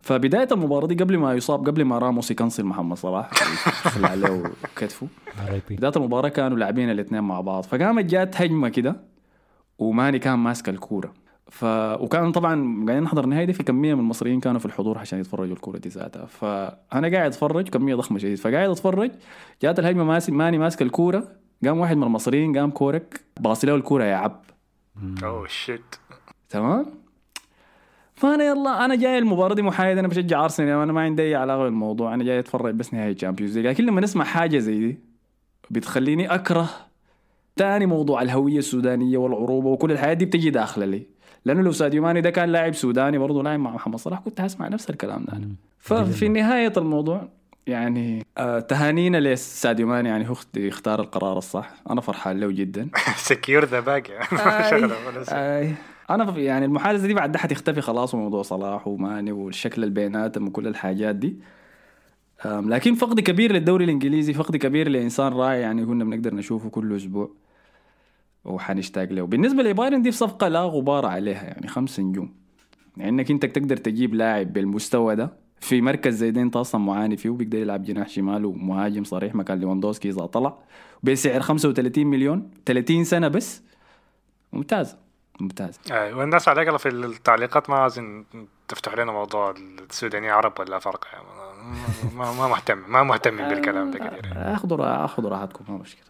[0.00, 3.30] فبداية المباراة دي قبل ما يصاب قبل ما راموس يكنسل محمد صلاح
[3.86, 4.42] يخلع عليه
[4.76, 5.06] كتفه.
[5.76, 7.64] بداية المباراة كانوا لاعبين الاثنين مع بعض.
[7.64, 8.96] فقامت جات هجمة كده.
[9.78, 11.14] وماني كان ماسك الكورة.
[11.50, 11.64] ف
[12.00, 15.54] وكان طبعا قاعدين نحضر النهائي دي في كمية من المصريين كانوا في الحضور عشان يتفرجوا
[15.54, 16.26] الكورة دي ذاتها.
[16.26, 18.38] فأنا قاعد أتفرج كمية ضخمة شديد.
[18.38, 19.10] فقاعد أتفرج
[19.62, 21.28] جات الهجمة ماسك ماني ماسك الكورة
[21.64, 24.42] قام واحد من المصريين قام كورك باصي له الكورة يا عب.
[25.22, 25.94] oh shit
[26.48, 26.86] تمام؟
[28.14, 31.64] فأنا يلا أنا جاي المباراة دي محايد أنا بشجع أرسنال أنا ما عندي أي علاقة
[31.64, 33.66] بالموضوع أنا جاي أتفرج بس نهائي ال Champions League.
[33.66, 34.98] لكن لما نسمع حاجة زي دي
[35.70, 36.68] بتخليني أكره
[37.58, 41.02] تاني موضوع الهوية السودانية والعروبة وكل الحياة دي بتجي داخله لي.
[41.44, 44.68] لأنه لو ساديو ماني ده كان لاعب سوداني برضه لاعب مع محمد صلاح كنت هسمع
[44.68, 45.32] نفس الكلام ده.
[45.32, 45.48] أنا.
[45.78, 47.28] ففي نهاية الموضوع
[47.66, 51.70] يعني آه تهانينا لساديو ماني؟ يعني هو اخت- اختار القرار الصح.
[51.90, 52.88] أنا فرحان له جدا.
[53.16, 54.10] secure the bag
[55.32, 55.74] آي.
[56.10, 60.46] أنا في- يعني المحادثة دي بعد ده حتختفي خلاص وموضوع صلاح وماني والشكل اللي بيناتهم
[60.48, 61.36] وكل الحاجات دي.
[62.44, 67.30] لكن فقد كبير للدوري الإنجليزي فقد كبير لإنسان رائع يعني كنا بنقدر نشوفه كل أسبوع.
[68.44, 69.22] وحنشتاق له.
[69.26, 72.34] بالنسبة لبايرن دي صفقه لا غبار عليها يعني خمس نجوم.
[72.96, 77.16] يعني انك أنت تقدر تجيب لاعب بالمستوى ده في مركز زي ده أنت أصلا معاني
[77.16, 80.58] فيه وبيقدر يلعب جناح شمال ومهاجم صريح مكان ليفاندوسكي إذا طلع.
[81.02, 83.62] بسعر 35 مليون 30 سنة بس.
[84.52, 84.96] ممتاز
[85.40, 85.78] ممتاز.
[85.92, 88.24] آه، والناس على الاقل في التعليقات ما عايزين
[88.68, 89.54] تفتح لنا موضوع
[89.90, 91.24] السودانيين عرب ولا فرق يعني
[92.16, 94.32] ما, ما, مهتم ما مهتمين بالكلام ده كثير.
[94.36, 96.04] آخذوا آخذوا راحتكم ما مشكلة.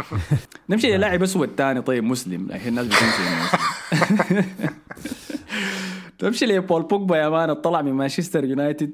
[0.70, 4.44] نمشي للاعب أسود ثاني طيب مسلم لكن الناس بتمشي مسلم.
[6.18, 8.92] تمشي لبول بوجبا يا man طلع من مانشستر يونايتد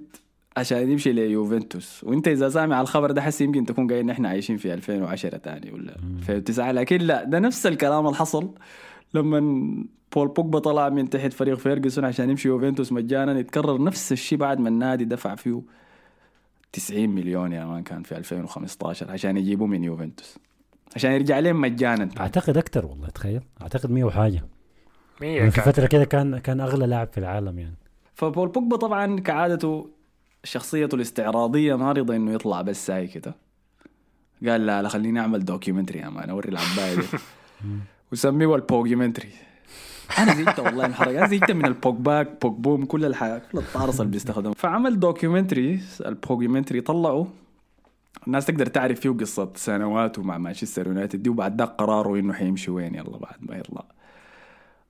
[0.57, 4.75] عشان يمشي ليوفنتوس وأنت إذا سامع الخبر ده حسي يمكن تكون قايل نحن عايشين في
[4.75, 8.51] 2010 تاني ولا 2009 لكن لا ده نفس الكلام اللي حصل
[9.15, 9.39] لما
[10.15, 13.39] بول بوجبا طلع من تحت فريق فيرجسون عشان يمشي يوفنتوس مجانا.
[13.39, 15.63] يتكرر نفس الشيء بعد ما النادي دفع فيه
[16.77, 20.39] 90 مليون يا man كان في 2015 عشان يجيبوه من يوفنتوس.
[20.97, 22.09] عشان يرجع لهم مجانا.
[22.21, 23.41] أعتقد أكثر والله تخيل.
[23.63, 24.45] أعتقد 100 وحاجة.
[25.21, 27.77] مية يعني في فترة كده كان كان أغلى لاعب في العالم يعني.
[28.15, 29.91] فبول بوجبا طبعا كعادته
[30.45, 33.35] شخصيته الاستعراضية ما رضى إنه يطلع بس ساي كده.
[34.47, 37.07] قال لا لا خليني أعمل documentary يا man أوري العباية دي.
[38.13, 39.29] وسميه ال Pogmentary
[40.19, 44.13] أنا زهقت والله الحركه أنا زهقت من ال Pogback Pogboom كل الحاجات كل الطارصه اللي
[44.13, 47.27] بيستخدمها فعمل documentary ال Pogmentary طلعه.
[48.27, 52.71] الناس تقدر تعرف فيه قصة سنواته مع مانشستر يونايتد دي وبعد ذاك قراره إنه حيمشي
[52.71, 52.95] وين.
[52.95, 53.85] يلا بعد ما يطلع.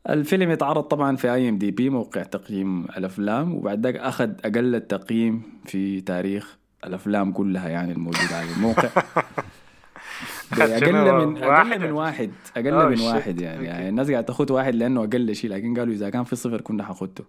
[0.09, 4.74] الفيلم يتعرض طبعا في اي ام دي بي موقع تقييم الأفلام وبعد ذاك أخذ أقل
[4.74, 8.88] التقييم في تاريخ الأفلام كلها يعني الموجودة على الموقع.
[10.53, 12.31] أقل شنو؟ من واحد؟ أقل من واحد.
[12.57, 13.01] أقل من shit.
[13.01, 13.65] واحد يعني.
[13.65, 16.85] يعني الناس قاعدة تاخذ واحد لأنه أقل شيء لكن قالوا إذا كان في صفر كنا
[16.85, 17.25] حاخذته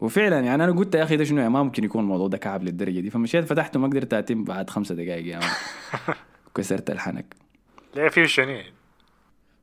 [0.00, 2.62] وفعلا يعني أنا قلت يا أخي ده شنو يعني؟ ما ممكن يكون الموضوع ده كعب
[2.62, 3.10] للدرجة دي.
[3.10, 5.44] فمشيت فتحته ما قدرت أتم بعد خمسة دقائق يعني.
[6.54, 7.36] كسرت الحنك.
[7.96, 8.58] ليه فيه شنو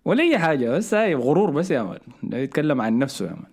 [0.05, 1.99] ولا أي حاجة بس هاي غرور بس يا man.
[2.23, 3.51] ده يتكلم عن نفسه يا man.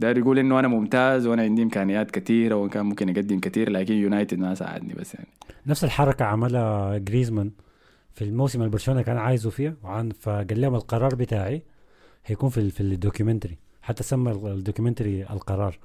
[0.00, 4.38] داير يقول إنه أنا ممتاز وأنا عندي إمكانيات كثيره وكان ممكن أقدم كثير لكن يونايتد
[4.38, 5.28] ما ساعدني بس يعني.
[5.66, 7.50] نفس الحركة عملها جريزمان
[8.16, 11.62] في الموسم اللي برشلونة كان عايزه فيه وعن فقال لهم القرار بتاعي
[12.26, 15.78] هيكون في في ال documentary حتى سمى ال- ال documentary القرار.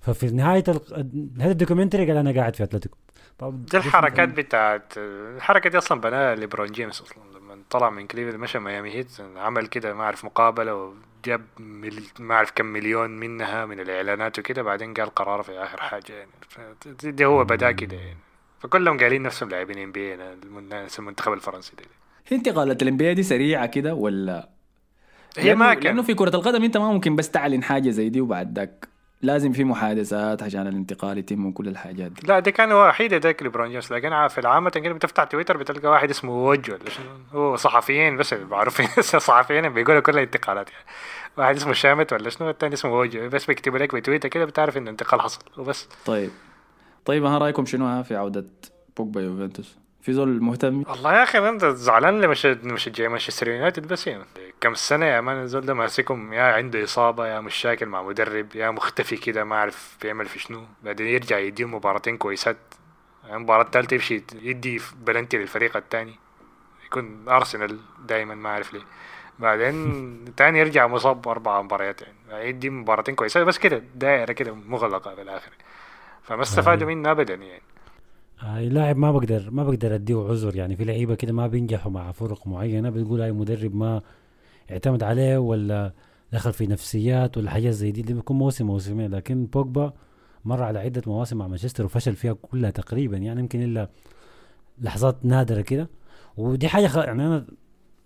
[0.00, 2.96] ففي نهاية ال- نهاية ال documentary قال أنا قاعد في أتلتيكو.
[3.38, 4.92] طب دي الحركات بتاعت
[5.36, 9.66] الحركة دي أصلا بناها ليبرون جيمس أصلا لما طلع من كليفلاند مشى ميامي هيت عمل
[9.66, 10.74] كده ما أعرف مقابلة
[11.24, 12.02] وجاب مل...
[12.18, 16.30] ما أعرف كم مليون منها من الإعلانات وكده بعدين قال قرار في آخر حاجة يعني.
[17.12, 18.16] دي هو بدأ كده يعني.
[18.60, 20.14] فكلهم قايلين نفسهم لاعبين NBA
[20.98, 21.84] المنتخب الفرنسي ده
[22.26, 24.48] هي انتقالات ال NBA دي سريعة كده ولا؟
[25.38, 28.20] هي ما كان لأنه في كرة القدم أنت ما ممكن بس تعلن حاجة زي دي
[28.20, 28.88] وبعد ذاك
[29.22, 32.26] لازم في محادثات عشان الانتقال يتم وكل الحاجات دي.
[32.26, 36.10] لا دي كان وحيدة ذاك ليبرون جيمس لكن في العامة كده بتفتح تويتر بتلقى واحد
[36.10, 40.84] اسمه وج ولا شنو هو صحفيين بس معروفين صحفيين بيقولوا كل الانتقالات يعني.
[41.36, 44.90] واحد اسمه شامز ولا شنو الثاني اسمه وج بس بيكتبوا لك بتويتر كده بتعرف إنه
[44.90, 45.88] انتقال حصل وبس.
[46.06, 46.30] طيب.
[47.04, 48.46] طيب ها رأيكم شنو؟ ها في عودة
[48.96, 49.78] بوجبا يوفنتوس.
[50.02, 54.24] في زول مهتم؟ والله يا أخي أنت زعلان لمش مشجع مانشستر يونايتد بس يعني.
[54.60, 58.70] كم سنة يا مان الزول ده ماسكهم؟ يا عنده إصابة يا مشاكل مع مدرب يا
[58.70, 60.62] مختفي كده ما اعرف بيعمل في شنو.
[60.82, 62.56] بعدين يرجع يديهم مباراتين كويسات.
[63.30, 66.14] المباراة الثالثه يمشي يدي بلنتي للفريق الثاني
[66.86, 68.82] يكون أرسنال دائما ما أعرف ليه.
[69.38, 69.84] بعدين
[70.36, 72.48] تاني يرجع مصاب أربع مباريات يعني.
[72.48, 75.50] يدي مباراتين كويسات بس كده دائرة كده مغلقة في الآخر
[76.30, 77.62] فما استفادوا منه ابدا يعني.
[78.42, 80.76] آه لاعب ما بقدر ما بقدر أديه عذر يعني.
[80.76, 84.02] في لعيبة كده ما بينجحوا مع فرق معينة بتقول اي مدرب ما
[84.70, 85.92] اعتمد عليه ولا
[86.32, 89.10] دخل في نفسيات ولا حاجات زي دي, دي بيكون موسم موسمين.
[89.10, 89.92] لكن بوجبا
[90.44, 93.88] مر على عدة مواسم مع مانشستر وفشل فيها كلها تقريبا يعني يمكن إلا
[94.80, 95.88] لحظات نادرة كده.
[96.36, 96.96] ودي حاجة خ...
[96.96, 97.46] يعني أنا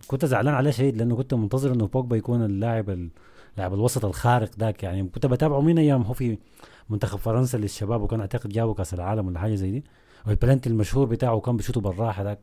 [0.06, 3.10] كنت زعلان عليه شديد لأنه كنت منتظر إنه بوجبا يكون اللاعب ال-
[3.56, 5.08] لاعب الوسط الخارق ذاك يعني.
[5.08, 6.38] كنت بتابعه من أيام هو في
[6.88, 9.84] منتخب فرنسا للشباب وكان أعتقد جابوا كأس العالم ولا حاجة زي دي.
[10.26, 12.38] والبلنتي المشهور بتاعه كان بيشوطه بالراحة ذاك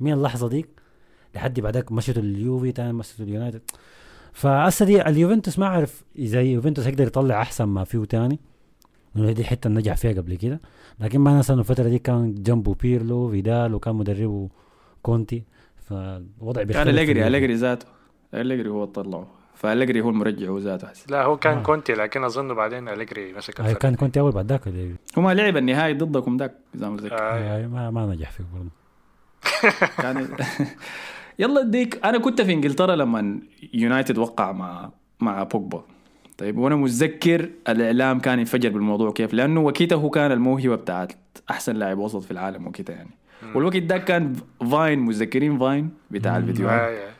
[0.00, 0.68] من اللحظة ديك
[1.34, 3.62] لحد بعدك مشيته لليوفي تاني مشيته اليونايتد
[4.32, 8.40] فهسه دي اليوفنتوس ما أعرف إذا يوفنتوس يقدر يطلع أحسن ما فيه تاني.
[9.14, 10.60] لأنه دي اللي نجح فيها قبل كده.
[11.00, 14.48] لكن ما ننسى إنه الفترة دي كان جنبه بيرلو فيدال وكان مدربه
[15.02, 15.44] كونتي.
[15.76, 17.28] فالوضع كان بيختلف في أليجري اليوفي.
[17.28, 17.86] أليجري ذاته
[18.34, 19.26] أليجري هو طلعه.
[19.64, 21.62] فأليجري هو المرجع هو ذاته لا هو كان آه.
[21.62, 23.78] كونتي لكن أظن بعدين أليجري مسك آه الفريق.
[23.78, 24.68] كان كونتي أول بعد ذاك
[25.18, 27.18] هو ما لعب النهائي ضدكم ذاك إذا ما متذكر.
[27.18, 27.64] آه.
[27.64, 28.70] آه ما, ما نجح فيه برضه.
[30.02, 30.28] كان
[31.38, 33.40] يلا أديك أنا كنت في إنجلترا لما
[33.74, 35.84] يونايتد وقع مع مع بوجبا.
[36.38, 41.12] طيب وأنا متذكر الإعلام كان ينفجر بالموضوع كيف لأنه وقتها هو كان الموهبة بتاعت
[41.50, 43.10] أحسن لاعب وسط في العالم وقتها يعني.
[43.54, 44.32] والوقت ده كان
[44.70, 47.10] Vine متذكرين Vine بتاع الفيديوهات؟ آه،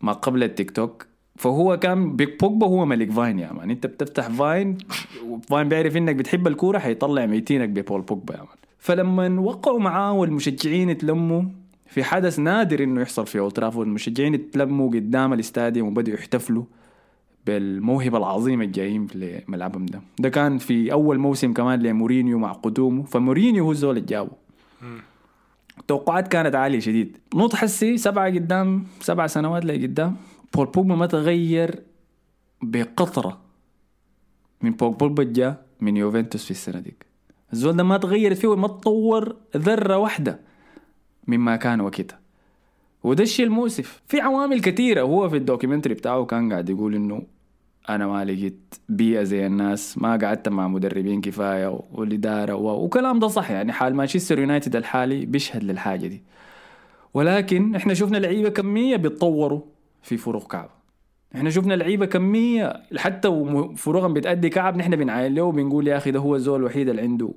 [0.00, 3.70] ما قبل التيك توك فهو كان بوجبا هو ملك Vine يا man.
[3.70, 4.78] انت بتفتح Vine
[5.26, 8.56] وفاين بيعرف انك بتحب الكورة حيطلع ميتينك ببول بوجبا يا مان.
[8.78, 11.42] فلما وقعوا معاه والمشجعين اتلموا
[11.86, 13.86] في حدث نادر إنه يحصل في أولد ترافورد.
[13.86, 16.64] المشجعين اتلموا قدام الاستاديوم وبدأوا يحتفلوا
[17.46, 20.00] بالموهبة العظيمة الجايين لملعبهم ده.
[20.18, 23.02] ده كان في أول موسم كمان لمورينيو مع قدومه.
[23.02, 24.30] فمورينيو هو الزول اللي جابه.
[25.80, 27.16] التوقعات كانت عالية شديد.
[27.34, 30.16] نوط حسي سبعة قدام سبع سنوات لقدام؟
[30.54, 31.82] بول بوجبا ما تغير
[32.62, 33.40] بقطره
[34.62, 37.06] من بول بوجبا جاء من يوفنتوس في السنة ديك.
[37.52, 40.40] الزول ده ما تغيرت فيه وما تطور ذرة واحدة
[41.26, 42.18] مما كان وقتها.
[43.04, 44.02] وده الشيء المؤسف.
[44.08, 45.00] في عوامل كثيرة.
[45.02, 47.22] هو في ال documentary بتاعه كان قاعد يقول إنه
[47.88, 52.84] أنا ما لقيت بيئة زي الناس ما قعدت مع مدربين كفاية والإدارة و...
[52.84, 53.50] وكلام ده صح.
[53.50, 56.22] يعني حال مانشستر يونايتد الحالي بيشهد للحاجة دي.
[57.14, 59.60] ولكن إحنا شفنا لعيبة كمية بيتطوروا.
[60.06, 60.70] في فروق كعب.
[61.34, 63.28] إحنا شفنا لعيبة كمية حتى
[63.76, 67.30] فروقهم بتأدي كعب نحن بنعاين له وبنقول يا أخي ده هو الزول الوحيد اللي عنده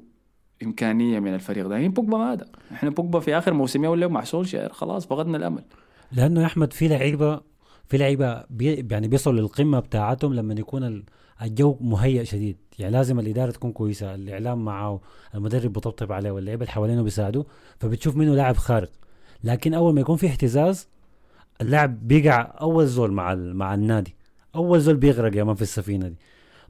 [0.63, 1.75] إمكانية من الفريق ده.
[1.75, 5.63] يعني بوجبا ما ده إحنا بوجبا في آخر موسمين ولا مع سولشاير خلاص فقدنا الأمل.
[6.11, 7.41] لأنه يا أحمد في لعيبة
[7.87, 11.03] في لعيبة بي يعني بيصلوا للقمة بتاعتهم لما يكون
[11.41, 12.57] الجو مهيئ شديد.
[12.79, 15.01] يعني لازم الإدارة تكون كويسة الإعلام معه
[15.35, 17.45] المدرب بيطبطب عليه واللعيبة اللي حوالينه بيساعدوه
[17.79, 18.89] فبتشوف منه لاعب خارق.
[19.43, 20.87] لكن أول ما يكون في اهتزاز
[21.61, 24.15] اللاعب بيقع أول زول مع مع النادي.
[24.55, 26.15] أول زول بيغرق يا مان في السفينة دي.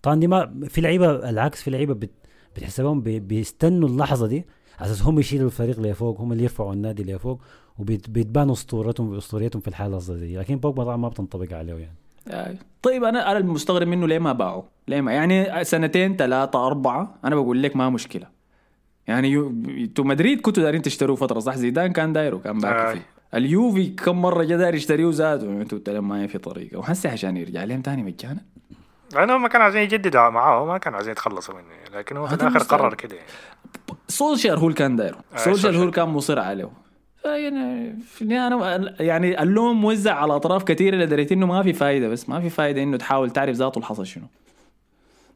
[0.02, 2.10] طبعا دي ما في لعيبة العكس في لعيبة بت
[2.56, 4.46] بتحسبهم بيستنوا اللحظة دي
[4.80, 7.42] على أساس هم يشيلوا الفريق لفوق هم اللي يرفعوا النادي لفوق
[7.80, 10.38] وبيتبانوا أسطورتهم أسطوريتهم في الحالة دي.
[10.38, 11.96] لكن بوجبا طبعا ما بتنطبق عليه يعني.
[12.28, 12.56] آه.
[12.82, 17.36] طيب أنا أنا المستغرب منه ليه ما باعوا؟ ليه ما يعني سنتين ثلاثة أربعة أنا
[17.36, 18.28] بقول لك ما مشكلة.
[19.08, 22.94] يعني أنتوا مدريد كنتوا دايرين تشتروه فترة صح؟ زيدان كان دايره كان باكي آه.
[22.94, 23.19] فيه.
[23.34, 26.78] اليوفي كم مرة جا داير يشتريه زادوا أنتوا ما في طريقة.
[26.78, 28.42] وهسه عشان يرجع لهم ثاني مجانا.
[29.14, 32.00] لأنه ما كانوا عايزين يجددوا معاه ما كانوا عايزين يتخلصوا منه.
[32.00, 33.16] لكن هو في الآخر قرر كده.
[33.16, 33.28] يعني
[34.08, 35.18] سولشير هو اللي كان دايره.
[35.34, 36.70] آه سولشير هو اللي كان مصر عليه.
[37.26, 42.08] يعني في النهاية أنا يعني اللوم موزع على أطراف كثيرة لدرجة إنه ما في فايدة.
[42.08, 44.26] بس ما في فايدة إنه تحاول تعرف ذاته اللي حصل شنو.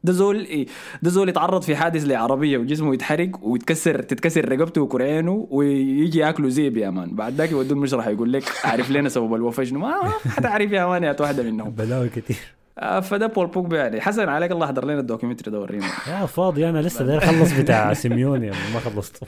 [0.04, 0.66] ده زول
[1.02, 6.76] ده زول يتعرض في حادث لعربية وجسمه يتحرق ويتكسر تتكسر رقبته وكرعينه ويجي ياكله ذيب
[6.76, 7.14] يا man.
[7.14, 9.78] بعد ذاك يودوه المشرحه يقول لك أعرف لنا سبب الوفاة شنو.
[9.78, 9.94] ما
[10.28, 11.70] حتعرف يا man يا واحدة منهم.
[11.70, 12.36] بلاوي كثير
[12.78, 14.00] آه، فده بول بوجبا يعني.
[14.00, 15.86] حسن عليك الله حضر لنا ال documentary ده ورينا.
[16.08, 19.26] يا فاضي أنا لسه داير أخلص بتاع سيميوني ما خلصته.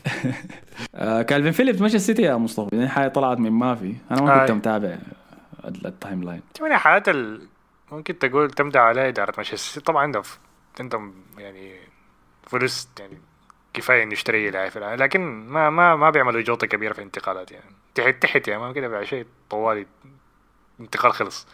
[0.95, 2.77] آه كالفين فيليبس مشى السيتي يا مصطفى.
[2.77, 3.95] يعني حاجة طلعت من ما في.
[4.11, 4.97] أنا ما كنت متابع
[5.85, 6.41] ال timeline.
[6.61, 7.41] من الحالات ال...
[7.93, 10.23] ممكن تقول تمدح على إدارة مانشستر السيتي طبعا عندهم
[10.81, 11.81] عندهم يعني
[12.47, 13.19] فلوس يعني
[13.75, 17.71] كفاية انه يشتري لاعب لكن ما ما ما بيعملوا جوطه كبيرة في الانتقالات يعني.
[17.95, 19.87] تحت تحت يعني ما كده شيء طوالي
[20.81, 21.47] انتقال خلص.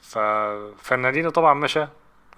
[0.00, 0.18] ف...
[0.82, 1.86] فرناندينيو طبعا مشى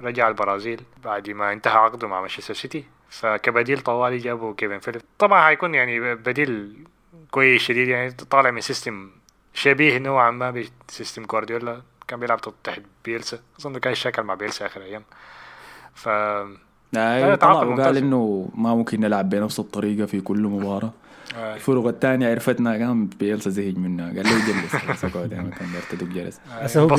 [0.00, 2.84] رجع البرازيل بعد ما انتهى عقده مع مانشستر سيتي.
[3.08, 5.02] فكبديل طوالي جابوا كالفن فيليبس.
[5.18, 6.84] طبعا حيكون يعني بديل
[7.30, 9.10] كويس شديد يعني طالع من system
[9.54, 11.82] شبيه نوعا ما ب system جوارديولا.
[12.08, 13.42] كان بيلعب تحت بيلسا.
[13.60, 15.04] أظن كان شكل مع بيلسا آخر أيام.
[15.94, 20.90] ف آه طلع وقال إنه ما ممكن نلعب بنفس الطريقة في كل مباراة.
[21.36, 21.54] آه.
[21.54, 24.06] الفرق الثانية عرفتنا قام بيلسا زهج منها.
[24.06, 26.96] قال له جلس اقعد يعني كان تدق جلس هسه هو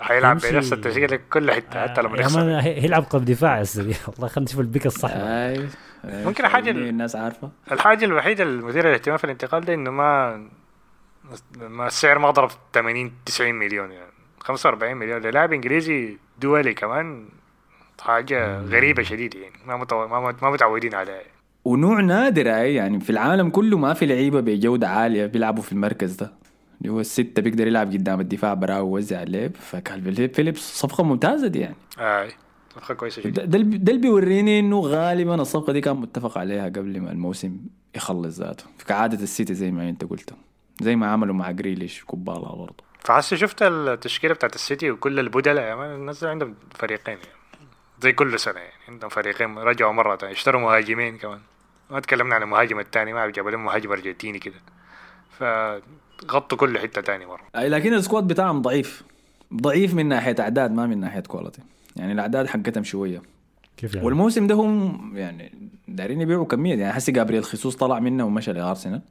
[0.00, 2.40] حيلعب بنفس التشكيلة كل حتة حتى لما يخسر.
[2.60, 5.10] هيلعب قلب دفاع هسه والله خلينا نشوف البيك الصح.
[6.04, 7.50] ممكن الحاجة الناس عارفة.
[7.72, 10.42] الحاجة الوحيدة المثيره للاهتمام في الانتقال ده إنه ما
[11.60, 14.12] ما السعر ما ضرب 80 90 مليون يعني.
[14.40, 17.28] 45 مليون للاعب إنجليزي دولي كمان
[18.00, 19.54] حاجة غريبة شديده يعني.
[19.66, 20.06] ما متو...
[20.08, 21.22] ما متعودين عليها
[21.64, 26.32] ونوع نادر يعني في العالم كله ما في لعيبة بجودة عالية بيلعبوا في المركز ده.
[26.80, 31.58] اللي هو الستة بيقدر يلعب قدام الدفاع براه ويوزع اللعب فكان فيليبس صفقة ممتازة دي
[31.58, 31.76] يعني.
[31.98, 32.30] اي
[32.74, 33.44] صفقة كويسة جدا.
[33.44, 37.56] ده اللي بيوريني إنه غالبا الصفقة دي كان متفق عليها قبل ما الموسم
[37.96, 38.64] يخلص ذاته.
[38.86, 40.34] كعادة السيتي زي ما أنت قلت.
[40.80, 42.84] زي ما عملوا مع جريليش كوبالا برضه.
[43.00, 45.94] فحسي شفت التشكيلة بتاعت السيتي وكل البدلاء.
[45.94, 47.39] الناس عندهم فريقين يعني.
[48.02, 48.60] زي كل سنة.
[48.60, 50.32] يعني عندهم فريقين رجعوا مرة تانية.
[50.34, 51.40] اشتروا مهاجمين كمان.
[51.90, 54.54] ما تكلمنا عن المهاجم الثاني ما جابوا لهم مهاجم أرجنتيني كده.
[55.38, 57.42] فغطوا كل حتة ثانية مرة.
[57.56, 59.02] أي لكن ال squad بتاعهم ضعيف.
[59.54, 61.62] ضعيف من ناحية أعداد ما من ناحية quality
[61.96, 63.22] يعني الأعداد حقتهم شوية.
[63.76, 66.74] كيف يعني؟ والموسم ده هم يعني دايرين يبيعوا كمية.
[66.74, 69.02] يعني حسي جابرييل خيسوس طلع منه ومشى لأرسنال.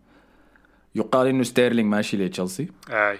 [0.96, 2.68] يقال إنه ستيرلينج ماشي لتشيلسي.
[2.90, 3.20] أي.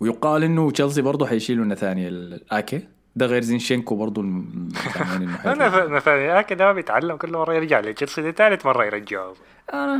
[0.00, 2.88] ويقال إنه تشيلسي برضه حيشيلوا ناثان آكي.
[3.20, 4.22] ده غير زينشينكو برضه
[5.52, 9.32] أنا مثلا اكي ده بيتعلم كل مرة يرجع لتشيلسي دي ثالث مرة يرجعه.
[9.72, 9.98] آه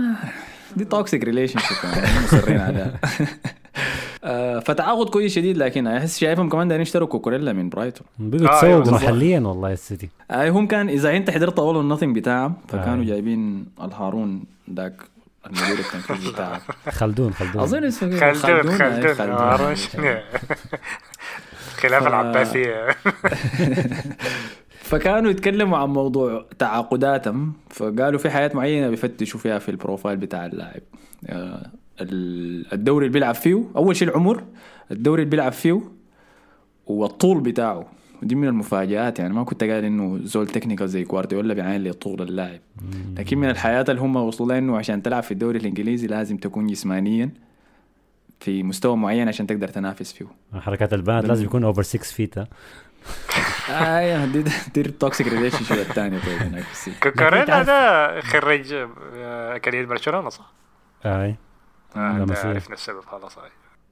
[0.77, 1.77] دي toxic relationship
[2.25, 2.93] مصرين عليها.
[4.25, 8.07] آه فتعاقد كويس شديد لكن أحس شايفهم كمان دايرين يشتروا كوكوريلا من برايتون.
[8.19, 10.09] بيقوا تسوقوا آه محليا والله السيتي.
[10.31, 13.07] آه هم كان إذا أنت حضرت All or Nothing بتاعهم فكانوا آه.
[13.07, 14.95] جايبين الهارون ذاك
[15.47, 16.61] المدير التنفيذي بتاعه.
[16.91, 17.63] خلدون خلدون.
[17.63, 20.17] أظن اسمه خلدون خلدون, خلدون.
[21.81, 22.87] خلاف ف- العباسيه
[24.83, 27.53] فكانوا يتكلموا عن موضوع تعاقداتهم.
[27.71, 30.81] فقالوا في حاجات معينة بيفتشوا فيها في ال profile بتاع اللاعب.
[31.27, 34.43] آه، ال- الدوري اللي بيلعب فيه أول شيء العمر
[34.91, 35.81] الدوري اللي بيلعب فيه
[36.87, 37.87] والطول بتاعه.
[38.23, 42.61] ودي من المفاجآت يعني ما كنت قايل إنه زول technical زي جوارديولا بيعاين لطول اللاعب.
[43.19, 46.67] لكن من الحاجات اللي هم وصلوا لها إنه عشان تلعب في الدوري الإنجليزي لازم تكون
[46.67, 47.31] جسمانيا.
[48.41, 50.27] في مستوى معين عشان تقدر تنافس فيه.
[50.55, 52.35] حركات البنات لازم يكون over 6 feet
[53.71, 54.43] أيوه دي
[54.75, 56.65] دي ال toxic relationship الثاني طيب هناك.
[57.47, 60.53] تعرف- ده خريج آه، أكاديمية برشلونة صح؟
[61.07, 61.37] أي.
[61.97, 61.99] آه،.
[61.99, 63.39] عرفنا السبب خلاص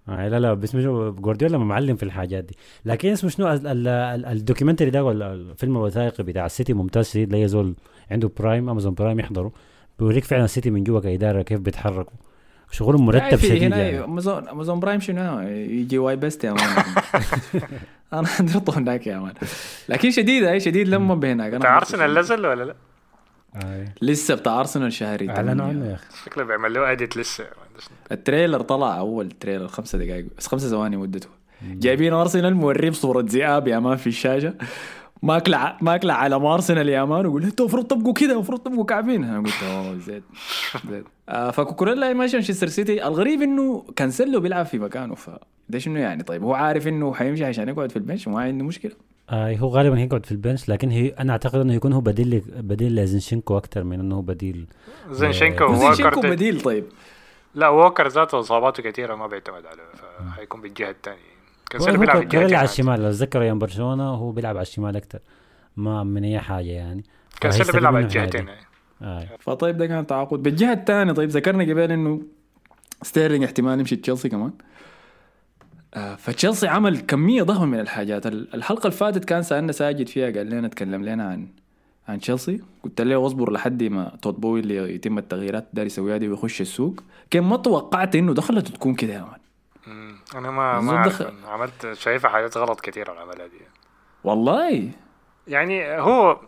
[0.09, 2.57] آه لا لا بس جوارديولا معلم في الحاجات دي.
[2.85, 7.11] لكن اسمه شنو؟ ال- ال- ال- ال documentary ده ولا الفيلم الوثائقي بتاع السيتي ممتاز
[7.11, 7.75] شديد أي زول
[8.11, 9.53] عنده Prime Amazon Prime يحضره.
[9.99, 12.17] بيوريك فعلا السيتي من جوا كإدارة كيف بيتحركوا.
[12.71, 14.05] شغلهم مرتب في شديد هنا يعني.
[14.05, 16.85] امازون أمازون برايم شنو؟ يجي واي بيست يا مان.
[18.13, 19.35] أنا حضرته هناك يا مان.
[19.89, 21.49] لكن شديد هاي شديد لما بهناك.
[21.49, 22.15] أنا بتاع أرسنال.
[22.15, 22.75] نزل ولا لا؟
[24.03, 25.31] لسه بتاع أرسنال شهري.
[25.31, 25.67] أعلنوا.
[25.67, 26.05] عنه يا أخي.
[26.25, 27.45] شكله بيعمل له اديت لسه
[28.13, 31.29] التريلر طلع أول تريلر خمسة دقائق بس خمسة ثواني مدته.
[31.63, 34.55] جايبين أرسنال موريه بصورة ذئاب يا مان في الشاشة.
[35.23, 39.25] ماكلة ماكلة على ارسنال يا مان ويقول أنتوا المفروض تبقوا كده المفروض تبقوا كعبين.
[39.25, 40.23] أنا قلت أوه زيت
[40.91, 45.31] زيت آه فكوكوريلا ماشي مانشستر سيتي الغريب إنه كانسيلو بيلعب في مكانه ف
[45.69, 48.65] ده شنو يعني؟ طيب هو عارف إنه حيمشي عشان يقعد في ال bench وما عنده
[48.65, 48.93] مشكلة.
[49.31, 52.43] آي هو غالبا هيقعد في ال bench لكن هي أنا أعتقد إنه يكون هو بديل
[52.57, 54.67] بديل لزنشينكو أكثر من إنه هو بديل.
[55.11, 56.85] زينشينكو وزينشينكو ووكر ده- بديل طيب.
[57.55, 59.83] لا ووكر ذاته إصاباته كثيره ما بيعتمد عليه
[60.33, 61.28] فحيكون بالجهة الثانية
[61.71, 62.65] كانسيلو هو بيلعب كان بالجهه على.
[62.69, 65.19] الشمال لو أتذكر أيام برشلونة هو بيلعب على الشمال أكثر
[65.77, 67.05] ما من أي حاجة يعني
[67.43, 68.05] فهيستفيد بيلعب على.
[68.05, 68.49] الجهتين
[69.03, 69.29] آي.
[69.41, 72.23] فطيب ده كان تعاقد بالجهة الثانية طيب ذكرنا قبل إنه
[73.03, 74.51] ستيرلينج احتمال يمشي تشيلسي كمان
[75.95, 80.31] آه فتشيلسي عمل كمية ضخمة من الحاجات ال- الحلقة اللي فاتت كان سألنا ساجد فيها
[80.31, 81.47] قال لنا تكلم لنا عن
[82.09, 86.29] عن تشيلسي قلت له اصبر لحد ما تود بولي اللي يتم التغييرات داير يسويها دي
[86.29, 89.39] ويخش السوق كان ما توقعت إنه دخلته تكون كده يا man.
[90.35, 93.61] أنا ما ما دخل- عملت شايفها حاجات غلط كثيره العملية دي
[94.25, 94.91] والله.
[95.47, 96.41] يعني هو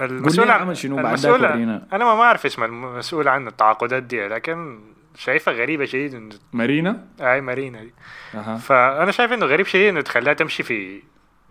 [0.00, 1.44] المسؤول عن عمل شنو بعد المسؤول.
[1.44, 4.80] أنا ما بعرف اسم المسؤول عن التعاقدات دي لكن
[5.16, 7.94] شايفها غريبة شديد انه مارينا؟ هاي مارينا دي.
[8.34, 8.56] أها.
[8.56, 11.02] فأنا شايف إنه غريب شديد إنه تخليها تمشي في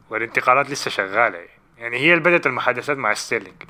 [0.09, 1.37] والانتقالات لسه شغالة.
[1.37, 3.63] يعني, يعني هي اللي بدأت المحادثات مع ستيرلينج.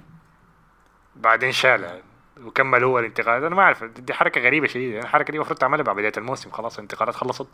[1.16, 2.02] بعدين شالها.
[2.46, 3.44] وكمل هو الانتقالات.
[3.44, 6.52] أنا ما أعرف دي حركة غريبة شديد يعني الحركة دي المفروض تعملها بعد بداية الموسم.
[6.52, 7.48] خلاص الانتقالات خلصت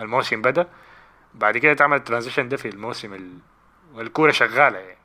[0.00, 0.66] الموسم بدأ.
[1.34, 3.30] بعد كده تعمل ال transition ده في الموسم ال...
[3.94, 4.96] والكورة شغالة يعني.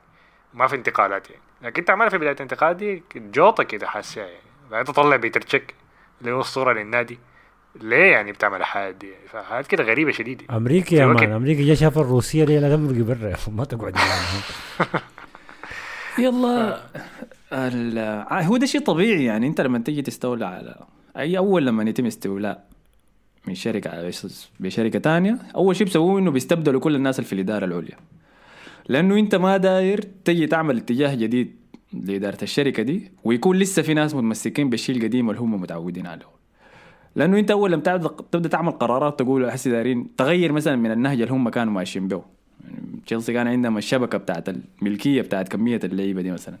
[0.54, 1.42] ما في انتقالات يعني.
[1.62, 4.48] لكن تعملها في بداية الانتقالات دي جوطه كده حاسها يعني.
[4.70, 5.74] بعدين تطلع بيتر تشيك
[6.20, 7.18] اللي هو الصورة للنادي
[7.80, 9.28] ليه يعني بتعمل الحاجات دي يعني.
[9.28, 10.56] فحاجات كده غريبة شديد يعني.
[10.56, 14.42] أمريكا يا man أمريكا جا شاف الروسيه دي لا تمرق برا ما تقعد معاهم.
[16.18, 16.82] يلا.
[17.52, 19.46] هو ده شيء طبيعي يعني.
[19.46, 20.74] انت لما تيجي تستولى على
[21.16, 22.64] أي أول لما يتم استولاء
[23.46, 24.12] من شركة
[24.60, 27.96] بشركه تانية أول شيء بيسووه إنه بيستبدلوا كل الناس اللي في الإدارة العليا.
[28.88, 31.56] لأنه أنت ما داير تجي تعمل اتجاه جديد
[31.92, 36.26] لإدارة الشركة دي ويكون لسه في ناس متمسكين بالشيء القديم اللي هم متعودين عليه.
[37.16, 37.82] لأنه أنت أول لما
[38.32, 42.22] تبدأ تعمل قرارات تقول أحس دايرين تغير مثلا من النهج اللي هم كانوا ماشيين به.
[42.64, 46.58] يعني تشيلسي كان عندهم الشبكة بتاعت الملكية بتاعت كمية اللعيبة دي مثلا.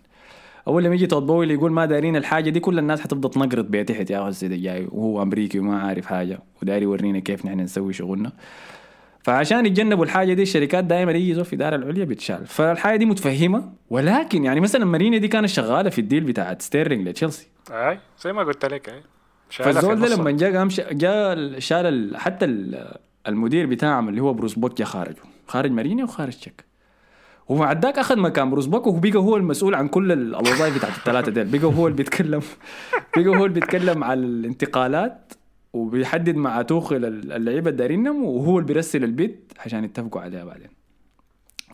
[0.68, 3.82] أول لما يجي تود بولي يقول ما دايرين الحاجة دي كل الناس حتبدا تنقرط بيها
[3.82, 4.10] تحت.
[4.10, 8.32] يا ده جاي وهو أمريكي وما عارف حاجة وداير يورينا كيف نحن نسوي شغلنا.
[9.22, 12.46] فعشان يتجنبوا الحاجة دي الشركات دائما يجي زول في الاداره العليا بتشال.
[12.46, 17.08] فالحاجة دي متفهمة ولكن يعني مثلا مارينا دي كانت شغالة في ال deal بتاعت ستيرلينج
[17.08, 17.46] لتشيلسي.
[17.70, 19.02] أي زي ما قلت لك أي.
[19.50, 20.16] فالزول ده.
[20.16, 22.94] لما جاء قام جاء شال ال- حتى ال-
[23.28, 26.64] المدير بتاعهم اللي هو بروس بوك جا خارجه خارج مارينا وخارج تشيك.
[27.48, 28.66] ومع ذاك أخذ مكان بروس.
[28.66, 31.58] بوك وبقى هو المسؤول عن كل ال- الوظائف بتاعت الثلاثة ديل.
[31.58, 32.40] بقى هو اللي بيتكلم
[33.16, 35.32] بقى هو اللي بيتكلم على الانتقالات
[35.72, 40.68] وبيحدد مع توخل ال- اللعيبة الدارينهم وهو اللي بيرسل ال bid عشان يتفقوا عليها بعدين.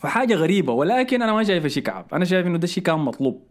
[0.00, 2.06] فحاجة غريبة ولكن أنا ما شايفه شيء كعب.
[2.12, 3.42] أنا شايف إنه ده شيء كان مطلوب.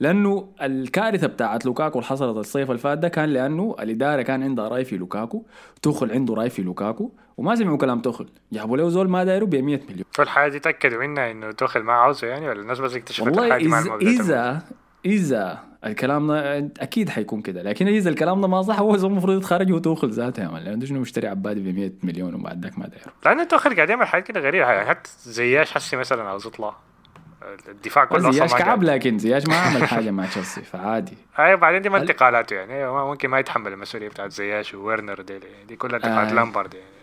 [0.00, 4.68] لأنه الكارثة بتاعت لوكاكو اللي حصلت الصيف اللي فات ده كان لأنه الإدارة كان عندها
[4.68, 5.42] رأي في لوكاكو
[5.82, 8.26] توخل عنده رأي في لوكاكو وما سمعوا كلام توخل.
[8.52, 11.92] جابوا له زول ما دايره ب 100 مليون فالحاجه دي تأكدوا منها إنه توخل ما
[11.92, 14.62] عاوزه يعني ولا الناس بس اكتشفت والله الحاجة دي مع اذا المبدأ اذا
[15.04, 17.62] إذا الكلام ده أكيد حيكون كده.
[17.62, 20.62] لكن إذا الكلام ده ما صح هو المفروض يتخرج هو توخل ذاته يا مان.
[20.62, 23.12] لأنه شنو مشتري عبادي ب 100 مليون وبعد ذاك ما دايره.
[23.24, 24.66] لأنه توخل قاعد يعمل حاجات كده غريبة.
[24.66, 26.74] يعني حتى زياش حسي مثلا عاوز يطلع
[27.68, 28.82] الدفاع كله زياش كعب.
[28.82, 31.16] لكن زياش ما عمل حاجة مع تشيلسي فعادي.
[31.38, 32.74] أيوه بعدين دي ما انتقالاته يعني.
[32.74, 36.34] أيوة ممكن ما يتحمل المسؤولية بتاعت زياش وورنر دي دي كلها انتقالات آه.
[36.34, 36.97] لامبارد يعني.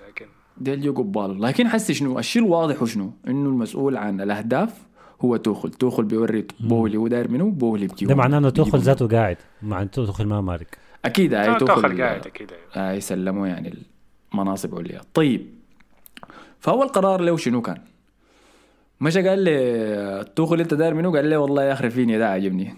[0.57, 4.85] لكن ديل جو قبال لكن حسي شنو؟ الشيء الواضح هو شنو؟ إنه المسؤول عن الأهداف
[5.21, 5.71] هو توخل.
[5.71, 8.79] توخل بيوري بولي هو داير منه بولي بجيبه ده معناه إنه توخل.
[8.79, 9.37] ذاته قاعد.
[9.61, 10.77] مع توخل ما مالك.
[11.05, 13.73] أكيد هاي توخل قاعد أكيد آه يسلموا يعني
[14.33, 15.45] المناصب عليا طيب
[16.59, 17.77] فاول قرار له شنو كان؟
[19.01, 22.75] مشى قال لي توخل أنت داير منو؟ قال لي والله يا أخي رافينيا ده عجبني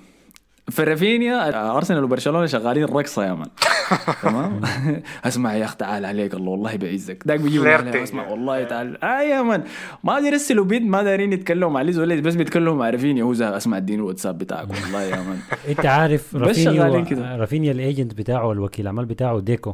[0.70, 3.48] في رافينيا آه، أرسنال وبرشلونة شغالين رقصة يا مان.
[4.24, 4.62] تمام؟
[5.26, 7.76] اسمع يا اخ تعال عليك الله والله بعزك داك بيجي.
[8.04, 9.04] اسمع والله تعال.
[9.04, 9.64] آه يا مان
[10.04, 13.24] ما داير يرسلوا bid ما دايرين يتكلموا مع ليدز ولا بس بيتكلموا مع رافينيا.
[13.24, 15.38] هو اسمع اديني الواتساب بتاعك والله يا مان.
[15.70, 17.36] أنت عارف رافينيا.
[17.38, 19.74] رافينيا ال agent بتاعه الوكيل الاعمال بتاعه ديكو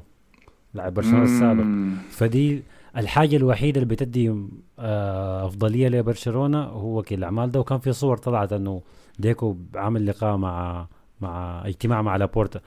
[0.74, 1.64] لاعب برشلونة السابق.
[2.10, 2.64] فدي
[2.98, 4.34] الحاجة الوحيدة اللي بتدي
[4.80, 7.60] آه، أفضلية لبرشلونة هو وكيل الأعمال ده.
[7.60, 8.82] وكان في صور طلعت إنه
[9.20, 10.88] ديكو عامل لقاء مع
[11.22, 12.60] مع اجتماع مع لابورتا.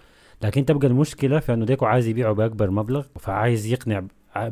[0.42, 4.04] لكن تبقى المشكلة في إنه ديكو عايز يبيعه بأكبر مبلغ فعايز يقنع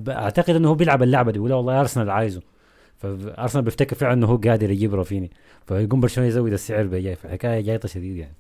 [0.08, 2.40] أعتقد إنه هو بيلعب اللعبة دي بيقول لا والله أرسنال عايزه.
[2.98, 5.30] فأرسنال بيفتكر فعلا إنه هو قادر يجيب رافيني
[5.66, 8.34] فيقوم برشلونة يزود السعر بجاي فالحكايه جايطة شديد يعني.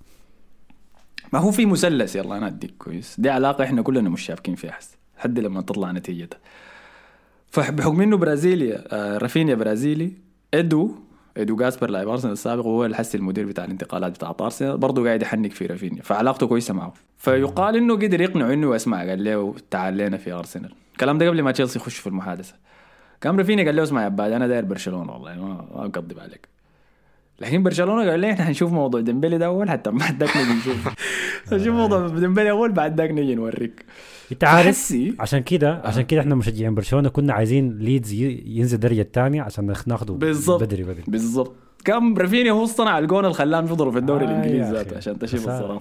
[1.32, 3.20] ما هو في مثلث يلا أنا أديك كويس.
[3.20, 6.38] دي علاقة إحنا كلنا مش شابكين فيها حس لحد لما تطلع نتيجتها.
[7.50, 10.12] فبحكم إنه برازيلي آه رافينيا برازيلي
[10.54, 10.94] إدو
[11.36, 15.52] ادو جاسبر لاعب ارسنال السابق وهو الحسي المدير بتاع الانتقالات بتاع ارسنال برضه قاعد يحنك
[15.52, 16.92] في رافينيا فعلاقته كويسة معه.
[17.18, 20.74] فيقال إنه قدر يقنعه إنه اسمع قال له تعال لنا في أرسنال.
[20.92, 22.54] الكلام ده قبل ما تشيلسي يخش في المحادثة.
[23.24, 26.53] قام رافينيا قال له اسمع يا عباد أنا داير برشلونة والله ما اقضب عليك
[27.40, 30.88] لكن برشلونة قال لي إحنا حنشوف موضوع ديمبلي ده أول حتى بعد ذاك نجي نشوف.
[31.52, 33.84] نشوف موضوع ديمبلي أول بعد ذاك نجي نوريك.
[34.32, 37.08] أنت عارف حسي عشان كده عشان كده إحنا مشجعين برشلونة.
[37.08, 38.12] كنا عايزين ليدز
[38.46, 40.62] ينزل الدرجه الثانية عشان ناخ- ناخده بالظبط.
[40.62, 41.02] بدري بدري.
[41.08, 41.52] بالضبط.
[41.84, 44.96] كان رافينيا هو صنع الجون اللي خلاهم يفضلوا في الدوري آه الإنجليزي ذاته.
[44.96, 45.54] عشان خسارة.
[45.54, 45.80] الصراحة.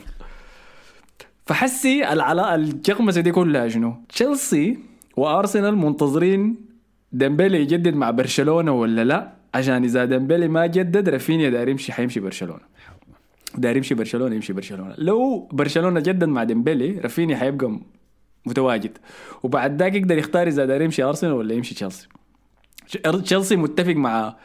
[1.46, 4.78] فحسي العلاقه الجقمسة دي كلها شنو؟ تشيلسي
[5.18, 6.56] وأرسنال منتظرين
[7.12, 12.20] ديمبلي يجدد مع برشلونة ولا لا؟ عشان إذا ديمبلي ما جدد رافينيا داير يمشي حيمشي
[12.20, 12.62] برشلونة.
[13.58, 14.96] داير يمشي برشلونة يمشي برشلونة.
[14.98, 17.80] لو برشلونة جدد مع ديمبلي رافينيا حيبقى
[18.46, 18.98] متواجد.
[19.44, 22.08] وبعد ذاك يقدر يختار إذا داير يمشي أرسنال ولا يمشي تشيلسي.
[23.24, 24.36] تشيلسي متفق مع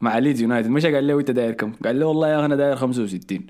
[0.00, 0.70] مع ليدز يونايتد.
[0.70, 3.46] مش قال له انت داير كم؟ قال له والله يا أنا داير 65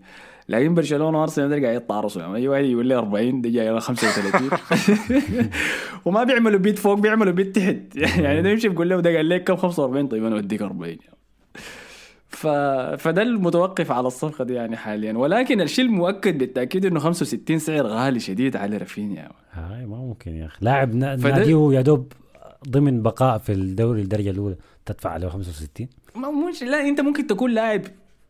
[0.49, 4.51] لكن برشلونة وأرسنال ده قاعد يتعرصوا يعني أي واحد يقول لي 40 ده جاي 35
[6.05, 7.97] وما بيعملوا bid فوق بيعملوا bid تحت.
[7.97, 11.01] يعني ده يمشي بيقول له ده قال لك كم؟ 45 طيب أنا أوديك 40 يعني.
[12.29, 12.47] ف...
[13.03, 15.13] فده المتوقف على الصفقة دي يعني حاليا.
[15.13, 19.29] ولكن الشيء المؤكد بالتأكيد إنه 65 سعر غالي شديد على رافينيا.
[19.53, 20.59] هاي ما ممكن يا أخي.
[20.61, 22.13] لاعب نا- فده- ناديه يا دوب
[22.69, 24.57] ضمن بقاء في الدوري الدرجة الأولى.
[24.87, 27.83] تدفع عليه 65 ما مش لا أنت ممكن تكون لاعب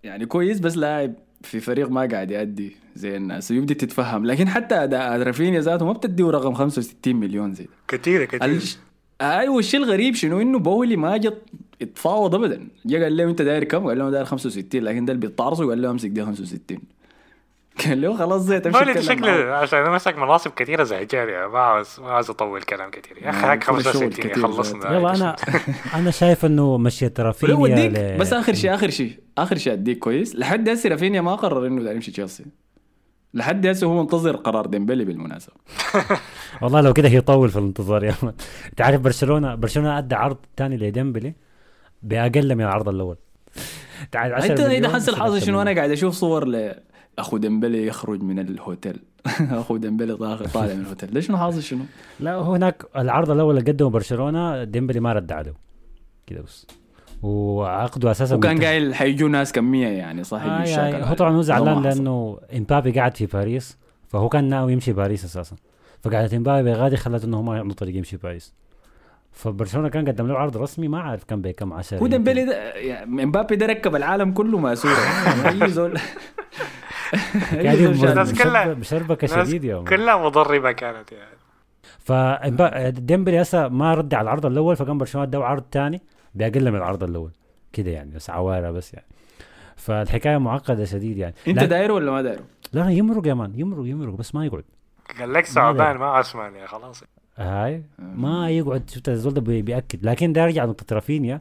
[0.05, 4.27] يعني كويس بس لاعب في فريق ما قاعد يأدي زي الناس يبدي تتفهم.
[4.27, 8.79] لكن حتى اداء رافينيا ذاته ما بتديه رقم 65 مليون زي كثير كثير الش...
[9.21, 11.43] أيوه الشيء الغريب شنو؟ إنه بولي ما جت
[11.83, 12.69] اتفاوض ابدا.
[12.87, 15.67] جا قال له أنت داير كم؟ قال له أنا داير 65 لكن ده اللي بيتعرصوا
[15.67, 16.79] قال له أمسك دي 65 قال
[17.87, 19.55] له خلاص زي تمشي مولد تتكلم شكله.
[19.55, 23.19] عشان أنا مسك مناصب كثيرة زي جاري ما عاوز ما عاوز أطول كلام كثير.
[23.23, 25.37] يا أخي هاك كل الشغل 65 كتير يخلصنا يلا أنا
[25.99, 30.37] أنا شايف إنه مشيت رافينيا ل- بس آخر شيء آخر شيء آخر شيء أديك كويس.
[30.37, 32.45] لحد هسه رافينيا ما قرر إنه يمشي تشيلسي.
[33.35, 35.53] لحد هسه هو منتظر قرار ديمبلي بالمناسبة.
[36.63, 38.35] والله لو كده هيطول في الانتظار يا مان
[38.71, 41.35] انت عارف برشلونه برشلونة أدى عرض ثاني لديمبلي
[42.03, 43.17] بأقل من العرض الأول.
[44.13, 45.63] تعال 10 أنت إذا حس الحظ شنو.
[45.63, 46.45] أنا قاعد أشوف صور
[47.19, 48.99] لاخو ديمبلي يخرج من الهوتيل.
[49.61, 51.15] أخو ديمبلي طالع من الهوتيل.
[51.15, 51.85] ليش شنو حاصل شنو؟
[52.21, 55.55] لا هناك العرض الأول اللي قدمه برشلونة ديمبلي ما رد عليه.
[56.27, 56.67] كده بس.
[57.23, 58.65] وعقده أساسا وكان.
[58.65, 61.15] قايل حيجوا ناس كمية يعني صح؟ آه يعني هو.
[61.15, 61.89] طبعا هو زعلان ما.
[61.89, 65.57] لأنه إمبابي قاعد في باريس فهو كان ناوي يمشي باريس أساسا.
[66.03, 68.55] فقعدت إمبابي غادي خلت إنه هو ما عنده طريق يمشي باريس.
[69.33, 73.23] فبرشلونة كان قدم له عرض رسمي ما عارف كان بكم 10 هو ديمبلي ده يعني
[73.23, 75.99] إمبابي ده ركب العالم كله ماسوره يعني أي زول.
[78.43, 79.85] كلها- مشربكه شديد يا مان.
[79.85, 81.37] كلها مضربة كانت يعني.
[81.99, 86.03] فديمبلي هسه ما رد على العرض الأول فقام برشلونة اداه عرض ثاني
[86.35, 87.31] باقل من العرض الأول.
[87.73, 89.07] كده يعني بس عواره بس يعني.
[89.77, 91.35] فالحكاية معقدة شديد يعني.
[91.49, 92.43] أنت دايره ولا ما دايره؟
[92.73, 94.65] لا لا يمرق يا مان يمرق يمرق بس ما يقعد.
[95.19, 97.05] قال لك ثعبان ما عثمان يا خلاص.
[97.37, 98.91] هاي؟ ما يقعد.
[98.91, 100.07] شفت الزول ده بي- بيأكد.
[100.07, 101.41] لكن ده يرجع نقطة رافينيا.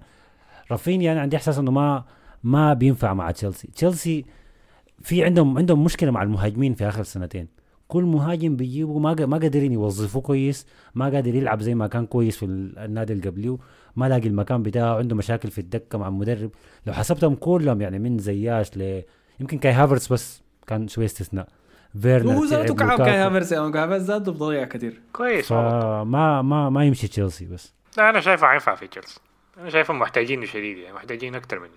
[0.71, 2.03] رافينيا أنا عندي إحساس إنه ما
[2.43, 3.67] ما بينفع مع تشيلسي.
[3.67, 4.25] تشيلسي
[5.05, 7.47] في عندهم عندهم مشكلة مع المهاجمين في آخر سنتين
[7.87, 12.37] كل مهاجم بيجيبوا ما ما قادرين يوظفوه كويس ما قادر يلعب زي ما كان كويس
[12.37, 13.57] في ال- النادي اللي قبليه
[13.95, 16.51] ما لاقي المكان بتاعه عنده مشاكل في الدكة مع المدرب.
[16.85, 19.03] لو حسبتهم كلهم يعني من زياش ل
[19.39, 21.47] يمكن كاي هافرتس بس كان شوية استثناء.
[22.01, 22.97] فيرنر هو ذاته كعب.
[22.97, 25.69] كاي هافرز يعني كاي هافرز ذاته بضيع كثير كويس والله.
[26.03, 27.73] فما ما ما يمشي تشيلسي بس.
[27.97, 29.19] لا أنا شايفه حينفع في تشيلسي.
[29.57, 31.67] أنا شايفهم محتاجينه شديد يعني محتاجين أكتر من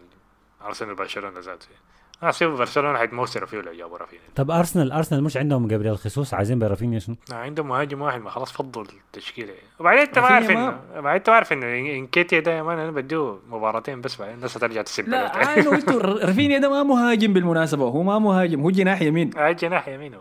[0.64, 1.84] أرسنال وبرشلونة ذاته يعني.
[2.22, 4.22] أنا احسب برشلونة حيتموسروا فيه لو جابوا رافينيا.
[4.36, 8.30] طب أرسنال أرسنال مش عندهم جابريل خيسوس؟ عايزين برافينيا شنو؟ لا، عندهم مهاجم واحد ما
[8.30, 9.48] خلاص فضوا التشكيلة.
[9.48, 9.60] يعني.
[9.80, 11.66] وبعدين أنت ما عارف رافينيا انه بعدين أنت ما عارف انه
[11.98, 15.88] إنكيتيا ده يا مان أنا بديه مباراتين بس بعدين الناس هترجع تسب لا عايز قلت
[16.24, 19.30] رافينيا ده ما مهاجم بالمناسبة هو ما مهاجم هو جناح يمين.
[19.38, 20.20] آه، جناح يمين هو.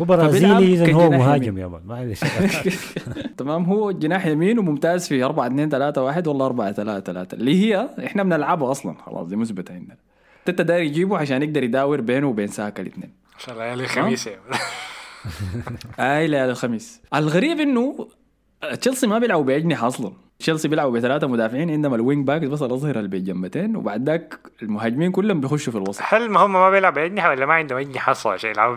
[0.00, 1.58] هو برازيلي إذا هو مهاجم.
[1.58, 2.20] يا مان معلش
[3.36, 7.62] تمام هو جناح يمين وممتاز في 4 2 3 1 ولا 4 3 3 اللي
[7.64, 9.96] هي إحنا بنلعبها أصلا خلاص دي مثبتة عندنا.
[10.48, 14.26] انت داير يجيبه عشان يقدر يداور بينه وبين ساكا الاثنين ان شاء الله ليالي خميس
[14.26, 14.40] يعني.
[16.00, 18.08] أي ليالي الخميس الغريب إنه
[18.80, 22.98] تشيلسي ما بيلعبوا بأجنحة أصلا تشيلسي بيلعبوا بثلاثة مدافعين عندما ال wing back بس الاظهره
[22.98, 27.30] اللي بالجنبتين وبعد ذاك المهاجمين كلهم بيخشوا في الوسط هل ما هم ما بيلعب اجنحه
[27.30, 28.76] ولا ما عندهم أجنحة أصلا عشان يلعبوا؟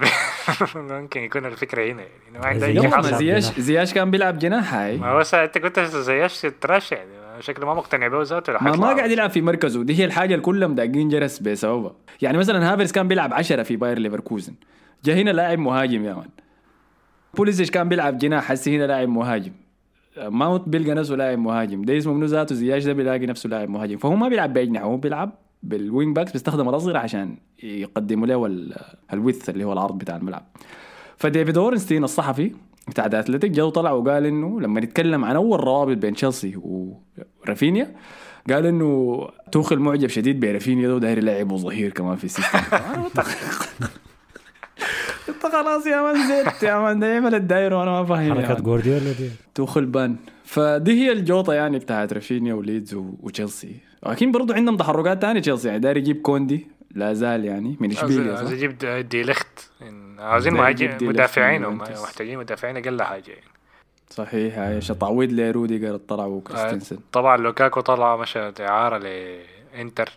[0.75, 3.01] ممكن يكون الفكرة هنا يعني ما عنده زي أجنحة.
[3.01, 3.59] زياش.
[3.59, 8.07] زياش كان بيلعب جناح هاي ما هو انت كنت زياش trash يعني شكله ما مقتنع
[8.07, 8.87] به ذاته ما ما.
[8.93, 12.91] قاعد يلعب في مركزه دي هي الحاجة اللي كلهم داقين جرس بسببها يعني مثلا هافرز
[12.91, 14.53] كان بيلعب عشرة في باير ليفركوزن.
[15.05, 16.27] جا هنا لاعب مهاجم يا مان.
[17.33, 19.51] بوليسيتش كان بيلعب جناح هسي هنا لاعب مهاجم.
[20.17, 21.81] ماونت بيلقى نفسه لاعب مهاجم.
[21.81, 23.97] ده اسمه منو ذاته؟ زياش ده بيلاقي نفسه لاعب مهاجم.
[23.97, 25.31] فهو ما بيلعب باجنحه هو بيلعب
[25.63, 28.75] بال wing backs بيستخدم الاظهر عشان يقدموا له ال-
[29.13, 30.43] ال width اللي هو العرض بتاع الملعب.
[31.17, 32.51] فديفيد أورنستين الصحفي
[32.87, 36.55] بتاع أتلتيك جو طلع وقال إنه لما نتكلم عن أول روابط بين تشيلسي
[37.45, 37.95] ورافينيا
[38.49, 39.21] قال إنه
[39.51, 42.59] توخل معجب شديد برافينيا ده وداير يلعبه ظهير كمان في ال system.
[45.29, 48.61] انت خلاص يا man زيت يا man ده يعمل الداير وأنا ما فاهم حركات.
[48.61, 49.29] جوارديولا دي.
[49.55, 53.75] توخل بان فدي هي الجوطة يعني بتاعت رافينيا وليدز وتشيلسي.
[54.07, 58.35] لكن برضو عندهم تحركات تانية تشيلسي يعني داير يجيب كوندي لا زال يعني من إشبيليا
[58.35, 61.65] صح؟ يجيب د- دي لخت إن- عاوزين مهاجم مدافعين.
[61.67, 63.43] محتاجين مدافعين أقل حاجة يعني.
[64.09, 66.97] صحيح هاي عشان تعويض لروديجر طلع وكريستنسن.
[67.11, 70.09] طبعا لوكاكو طلع مشى إعارة لإنتر.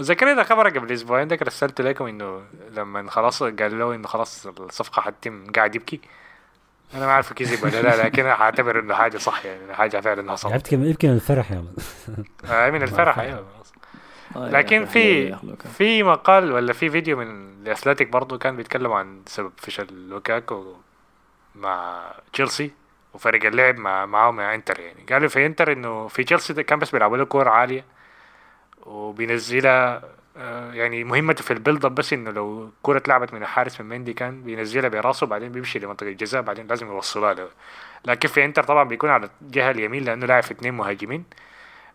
[0.00, 2.42] ذكرت الخبر قبل أسبوعين؟ ده رسلت لكم إنه
[2.76, 6.00] لما خلاص قال له إنه خلاص الصفقة حتتم قاعد يبكي.
[6.94, 10.32] أنا ما عارف كذب ولا لا لكن أنا حاعتبر إنه حاجة صح يعني حاجة فعلا
[10.32, 10.68] حصلت.
[10.68, 11.64] كم يبكي من الفرح يا
[12.50, 13.44] آه، من الفرح أيوه.
[14.36, 15.36] لكن في
[15.78, 20.74] في مقال ولا في فيديو من الاثليتيك برضو كان بيتكلم عن سبب فشل لوكاكو
[21.54, 22.02] مع
[22.32, 22.70] تشيلسي
[23.14, 25.04] وفريق اللعب مع معاهم مع انتر يعني.
[25.12, 27.84] قالوا في انتر إنه في تشيلسي كان بس بيلعبوا له كورة عالية
[28.86, 30.02] وبينزلها
[30.36, 33.88] آه، يعني مهمته في ال build up بس إنه لو كرة اتلعبت من الحارس من
[33.88, 37.48] مندي كان بينزلها براسه بعدين بيمشي لمنطقة الجزاء بعدين لازم يوصلها له.
[38.04, 41.24] لكن في انتر طبعا بيكون على الجهة اليمين لأنه لاعب في اثنين مهاجمين.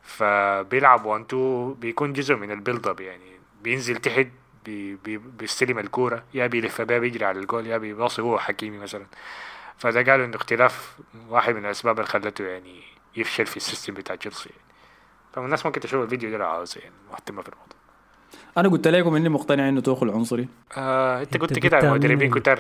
[0.06, 3.32] فبيلعب one two بيكون جزء من ال build up يعني.
[3.64, 4.28] بينزل تحت
[4.66, 6.24] بي بي بيستلم الكورة.
[6.34, 9.06] يا بيلف بيها بيجري على الجول يا بيباصي هو حكيمي مثلا.
[9.78, 10.98] فده قالوا إنه اختلاف
[11.30, 12.82] واحد من الأسباب اللي خلته يعني
[13.18, 14.62] يفشل في ال system بتاع تشيلسي يعني.
[15.34, 17.76] فالناس ممكن تشوف الفيديو ده لو عاوزة يعني مهتمة في الموضوع.
[18.58, 20.48] أنا قلت لكم إني مقتنع إنه توخل عنصري.
[20.78, 22.60] آه أنت قلت كده قلتها على مدربين من- كتار.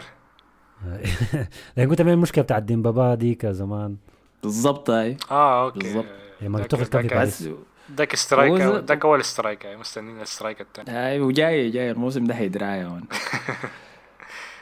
[1.77, 3.95] لأن كنت من المشكلة بتاعت ديمبابا ديك زمان
[4.43, 5.80] بالضبط هاي آه okay.
[5.79, 6.05] بالضبط.
[6.45, 7.43] لما ذاك- تخل كان ذاك- كويس.
[7.43, 7.49] بس
[7.97, 11.91] ذاك strike هو ز- ذاك أول strike يعني مستنيين ال strike الثاني هاي وجاي جاي
[11.91, 13.03] الموسم ده حيدرايا هون.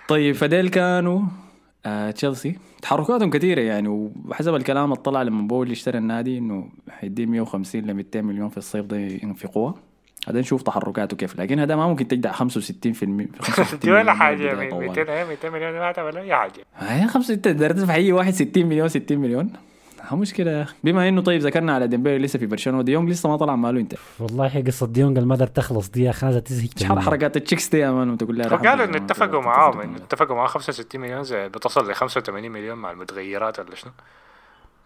[0.07, 1.21] طيب فديل كانوا
[1.85, 2.57] آه تشيلسي.
[2.81, 3.87] تحركاتهم كثيرة يعني
[4.27, 8.57] وحسب الكلام اللي طلع لما بولي اشترى النادي إنه حيديه 150 ل 200 مليون في
[8.57, 9.73] الصيف ده ينفقوها.
[10.27, 11.39] هذا نشوف تحركاته كيف.
[11.39, 12.35] لكن هذا ما ممكن تجدع 65%
[13.39, 14.87] 65 دي ولا حاجة بداية طوال.
[14.87, 16.65] 200 إيه 200 مليون ما ولا أي حاجة.
[16.75, 19.53] هاي 65 تقدر تدفع أي واحد 60 مليون 60 مليون.
[20.11, 20.51] مشكلة.
[20.51, 23.55] يا أخي بما إنه طيب ذكرنا على ديمبلي لسه في برشلونة وديونج لسه ما طلع
[23.55, 27.42] ماله انت والله هي قصة ديونج المدر تخلص دي يا أخي هذا تزهق حركات ال
[27.42, 31.23] chicks دي يا man وتقول لها وقالوا إنه اتفقوا معاهم إنه اتفقوا معاه 65 مليون
[31.23, 33.91] زي بتصل ل 85 مليون مع المتغيرات ولا شنو.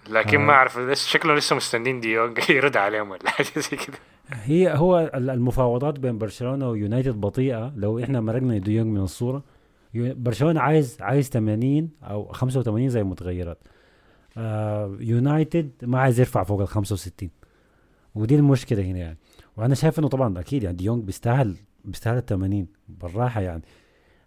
[0.10, 0.46] لكن آه.
[0.46, 3.98] ما أعرف لسه شكله لسه مستنين ديونج يرد عليهم ولا حاجة زي كده.
[4.44, 7.74] هي هو ال- المفاوضات بين برشلونة ويونايتد بطيئة.
[7.76, 9.44] لو إحنا مرقنا ديونج من الصورة
[9.94, 13.77] يو- برشلونة عايز عايز 80 أو 85 زي المتغيرات آه
[15.00, 17.30] يونايتد ما عايز يرفع فوق ال 65
[18.16, 19.18] ودي المشكلة هنا يعني.
[19.58, 23.62] وأنا شايف إنه طبعا أكيد يعني ديونج بيستاهل بيستاهل ال 80 بالراحة يعني.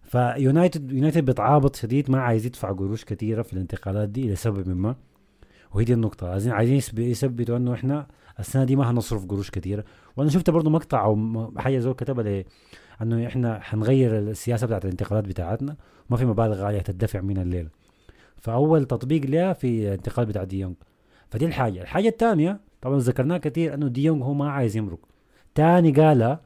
[0.03, 4.95] فيونايتد يونايتد بيتعابط شديد ما عايز يدفع قروش كثيره في الانتقالات دي لسبب ما.
[5.73, 6.29] وهي دي النقطة.
[6.29, 8.07] عايزين عايزين يثب- يثبتوا إنه إحنا
[8.39, 9.83] السنة دي ما هنصرف قروش كثيره
[10.17, 12.45] وأنا شفت برضو مقطع أو حاجة زول كتبها لي
[13.01, 15.75] إنه إحنا حنغير السياسة بتاعت الانتقالات بتاعتنا.
[16.09, 17.69] ما في مبالغ عاليه تدفع من الليلة.
[18.41, 20.75] فأول تطبيق لها في الانتقال بتاع ديونج
[21.29, 21.81] فدي الحاجة.
[21.81, 24.99] الحاجة الثانية طبعا ذكرناها كثير إنه ديونج هو ما عايز يمرق.
[25.55, 26.41] تاني قالها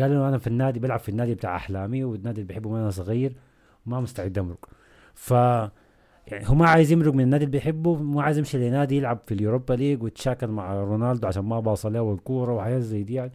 [0.00, 3.32] قال إنه أنا في النادي بلعب في النادي بتاع أحلامي والنادي اللي بحبه وأنا صغير
[3.86, 4.68] وما مستعد أمرق.
[5.14, 9.18] ف يعني هو ما عايز يمرق من النادي اللي بيحبه ما عايز يمشي لنادي يلعب
[9.26, 13.14] في ال Europa League ويتشاكل مع رونالدو عشان ما باص له الكوره وحاجات زي دي
[13.14, 13.32] يعني.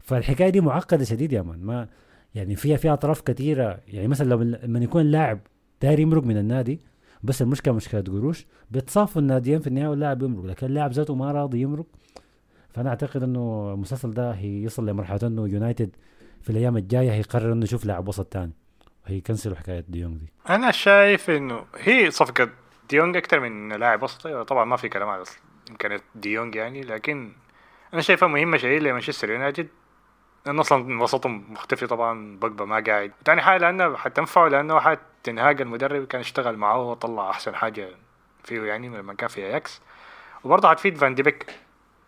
[0.00, 1.58] فالحكاية دي معقدة شديد يا man.
[1.58, 1.88] ما
[2.34, 5.38] يعني فيها فيها أطراف كثيره يعني مثلا لما يكون لاعب
[5.82, 6.80] داير يمرق من النادي
[7.22, 11.60] بس المشكلة مشكله قروش بيتصافوا الناديين في النهاية واللاعب يمرق لكن اللاعب ذاته ما راضي
[11.60, 11.86] يمرق.
[12.74, 15.96] فأنا أعتقد إنه المسلسل ده هيصل لمرحلة إنه يونايتد
[16.42, 18.52] في الأيام الجاية هيقرر إنه يشوف لاعب وسط تاني.
[19.06, 20.32] هيكنسلوا حكاية ديونج دي.
[20.48, 22.48] أنا شايف إنه هي صفقة
[22.90, 25.24] ديونج أكثر من لاعب وسطي طبعا ما في كلام على
[25.70, 27.32] إمكانية ديونج يعني لكن
[27.94, 29.68] أنا شايفها مهمة شديد لمانشستر يونايتد.
[30.46, 33.12] لأنه أصلا وسطهم مختفي طبعا بوجبا ما قاعد.
[33.24, 37.88] ثاني حاجة لأنه حتنفعه لأنه حد تنهاج المدرب كان اشتغل معه وطلع أحسن حاجة
[38.44, 39.80] فيه يعني لما كان في اياكس
[40.44, 41.46] وبرضه حتفيد فان دي بيك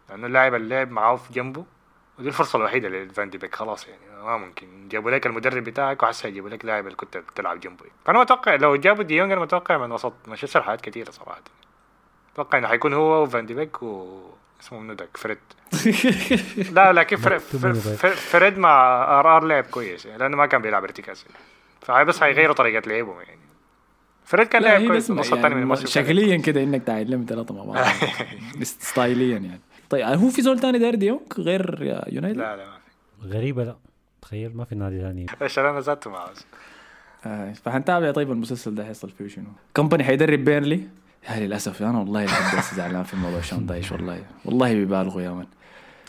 [0.08, 1.64] لأنه اللاعب اللي لعب معاه في جنبه
[2.18, 4.88] ودي الفرصة الوحيدة لفان دي بيك خلاص يعني ما ممكن.
[4.88, 7.84] جابوا لك المدرب بتاعك وحسه يجيبوا لك لاعب اللي كنت بتلعب جنبه.
[8.04, 11.40] فأنا متوقع لو جابوا ديونج أنا متوقع من وسط مانشستر حاجات كثيره صراحة.
[12.34, 14.20] أتوقع إنه حيكون هو وفان دي بيك و
[14.60, 15.38] اسمه منو داك فريد.
[16.76, 17.38] لا لكن فريد,
[18.14, 21.22] فريد مع RR لعب كويس يعني لأنه ما كان بيلعب ارتكاز.
[21.22, 21.34] فهي
[21.88, 23.40] بس حيغيروا طريقة لعبهم يعني.
[24.24, 27.84] فريد كان لاعب كويس النص الثاني من الموسم شكليا كده إنك تعلم ثلاثة مع بعض.
[28.62, 29.60] ستايليا يعني.
[29.90, 31.78] طيب هو في زول ثاني داير ديونج غير
[32.12, 32.78] يونايتد؟ لا لا ما
[33.28, 33.36] في.
[33.36, 33.76] غريبة لا.
[34.22, 35.26] تخيل ما في نادي ثاني.
[35.42, 36.30] إيش أنا ذاته معه
[37.26, 40.88] آه فحنتابع طيب المسلسل ده حيصل فيه شنو؟ كمباني حيدرب بيرنلي؟
[41.30, 44.24] يا للأسف أنا والله لحد زعلان في موضوع شون دايش والله.
[44.44, 45.46] والله بيبالغوا يا man.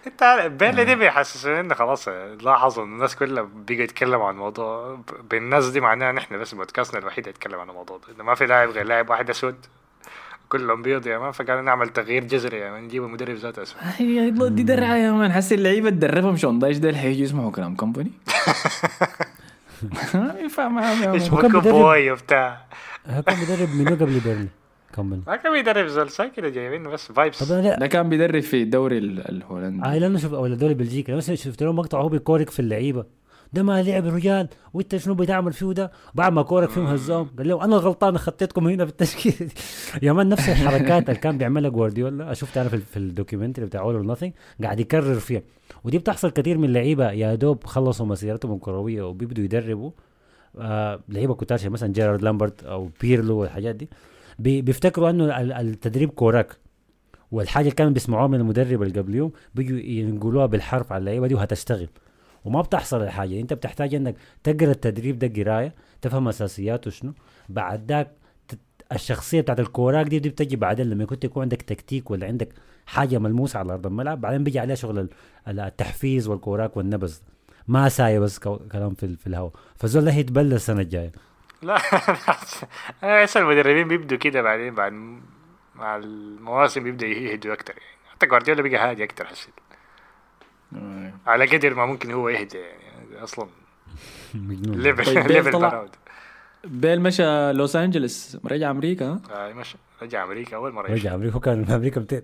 [0.07, 2.07] انت بيرنلي دي بيحسسوني انه خلاص
[2.41, 4.99] لاحظوا إن الناس كلها بيجوا يتكلموا عن الموضوع.
[5.31, 8.23] بالناس دي معناها نحن بس بودكاستنا الوحيد يتكلم عن الموضوع ده.
[8.23, 9.55] ما في لاعب غير لاعب واحد أسود
[10.49, 13.81] كلهم بيض يا man فقالوا نعمل تغيير جذري يا man نجيب المدرب ذاته أسود.
[14.55, 18.11] دي درعه يا man حسي اللعيبة تدربهم شون دايش ده؟ حيجوا يسمعوا كلام كومباني.
[20.13, 21.17] ما ينفع معاهم يا man
[21.71, 22.61] boy وبتاع
[23.05, 24.47] كان بيدرب منو قبل بيرنلي
[24.91, 25.21] كمل.
[25.27, 27.79] ما كان بيدرب زول كده جايبين بس vibes طب لا.
[27.79, 29.85] ده كان بيدرب في الدوري الهولندي.
[29.85, 33.05] آه لأنه شوف ولا الدوري البلجيكي بس شفت له مقطع هو بيكورك في اللعيبة.
[33.53, 34.47] ده ما لعب الرجال.
[34.73, 38.67] وإنت شنو بتعمل فيه ده؟ بعد ما كورك فيهم هزاهم قال له أنا غلطان خطيتكم
[38.67, 39.51] هنا في التشكيل.
[40.03, 42.33] يا man نفس الحركات اللي كان بيعملها جوارديولا.
[42.33, 44.33] شفت أنا في, في ال documentary بتاع All or Nothing
[44.63, 45.41] قاعد يكرر فيها.
[45.83, 47.11] ودي بتحصل كثير من اللعيبة.
[47.11, 49.91] يا دوب خلصوا مسيرتهم الكروية وبيبدوا يدربوا.
[50.59, 53.89] آه لعيبة كتار مثلا جيرارد لامبارد أو بيرلو والحاجات دي.
[54.39, 56.57] بيفتكروا انه التدريب كوراك
[57.31, 61.87] والحاجة اللي كانوا بيسمعوها من المدرب اللي قبليهم بيجوا ينقلوها بالحرف على اللعيبة دي وهتشتغل.
[62.45, 63.39] وما بتحصل الحاجة.
[63.39, 67.13] انت بتحتاج انك تقرأ التدريب ده قراية تفهم أساسياته شنو.
[67.49, 68.11] بعد ذاك
[68.91, 72.49] الشخصية بتاعت الكوراك دي, دي بتجي بعدين لما كنت يكون عندك تكتيك ولا عندك
[72.85, 75.09] حاجة ملموسة على أرض الملعب بعدين بيجي عليها شغل
[75.47, 77.15] التحفيز والكوراك والنبز.
[77.67, 81.11] ما ساي بس كلام في, في الهواء فزول ده هيتبلى السنة الجاية.
[81.67, 81.75] لا
[83.03, 84.93] أنا احس المدربين بيبدوا كده بعدين بعد
[85.75, 88.11] مع المواسم بيبدا يهدوا أكتر يعني.
[88.11, 89.53] حتى جوارديولا بقى هادي أكتر حسيت.
[91.27, 93.47] على قدر ما ممكن هو يهدى يعني أصلا.
[94.33, 95.89] ليفل طيب ليفل
[96.63, 99.77] بيل مشى لوس أنجلس رجع أمريكا ها؟ آه مشى.
[100.01, 102.21] رجع أمريكا أول مرة رجع أمريكا هو كان في أمريكا متين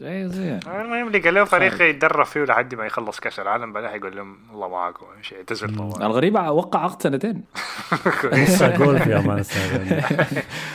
[0.00, 4.16] زي زي المهم لقى له فريق يتدرب فيه لحد ما يخلص كأس العالم بعدها يقول
[4.16, 5.68] لهم الله معاكم امشي اعتزل
[6.02, 7.44] الغريب وقع عقد سنتين.
[8.32, 9.42] لسه جولف يا مان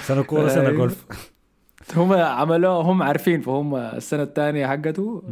[0.01, 1.05] سنة كورة سنة جولف
[1.97, 5.23] هم عملوه هم عارفين فهم السنة الثانية حقته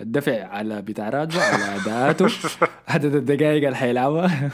[0.00, 2.26] الدفع على بتاع راتبه على أداءاته.
[2.88, 4.50] عدد الدقائق اللي حيلعبها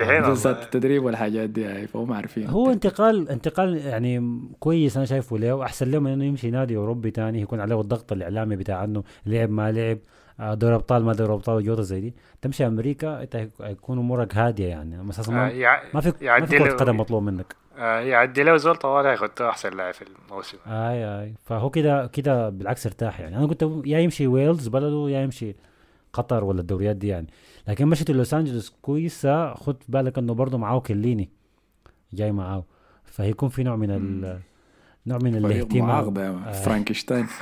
[0.00, 2.46] جلسات التدريب والحاجات دي هاي فهم عارفين.
[2.46, 7.10] هو انتقال انتقال يعني كويس أنا شايفه له احسن له من إنه يمشي نادي أوروبي
[7.10, 9.98] ثاني يكون عليه الضغط الإعلامي بتاع إنه لعب ما لعب
[10.40, 12.14] دوري أبطال ما دوري أبطال جوطه زي دي.
[12.42, 15.10] تمشي أمريكا إنت هيكون امورك هادية يعني.
[15.10, 15.52] أساسا ما,
[15.94, 17.56] ما في ما في كرة قدم مطلوب منك.
[17.80, 20.58] آه يعدي له زول طوال ياخذ أحسن لاعب في الموسم.
[20.66, 21.34] آي آي.
[21.44, 23.36] فهو كده كده بالعكس ارتاح يعني.
[23.36, 25.54] أنا كنت يا يمشي ويلز بلده يا يمشي
[26.12, 27.26] قطر ولا الدوريات دي يعني.
[27.68, 31.28] لكن مشيت لوس أنجلوس كويسة خد بالك إنه برضه معاه كيليني
[32.12, 32.64] جاي معاه.
[33.04, 34.38] فهيكون في نوع من ال
[35.06, 36.18] نوع من الاهتمام.
[36.18, 36.52] آه.
[36.52, 37.26] فرانكشتاين.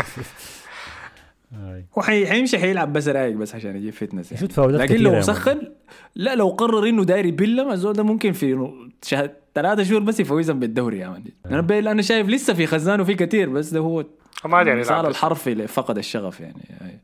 [1.99, 4.49] هو حيمشي حيلعب بس رايق بس عشان يجيب fitness يعني.
[4.59, 5.73] لكن لو سخن
[6.15, 8.71] لا لو قرر إنه داير يبلم الزول ده ممكن في
[9.03, 13.05] شهر ثلاثة شهور بس يفوزهم بالدوري يا man أنا بيل أنا شايف لسه في خزانه
[13.05, 14.05] في كثير بس ده هو
[14.45, 17.01] ما يعني صار الحريف اللي فقد الشغف يعني.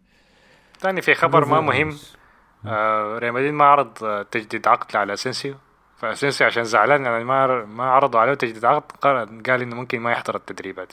[0.81, 1.97] ثاني في خبر ما مهم.
[2.67, 5.55] آه ريال مدريد ما عرض تجديد عقد على اسنسيو
[5.97, 8.93] فاسنسيو عشان زعلان يعني ما ما عرضوا عليه تجديد عقد
[9.47, 10.93] قال إنه ممكن ما يحضر التدريبات.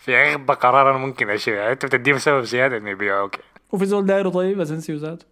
[0.00, 3.34] في اغبى قرار أنا ممكن اشيله يعني أنت بتديه سبب زيادة انه يبيعوك
[3.72, 5.26] وفي زول دايره طيب اسنسيو ذاته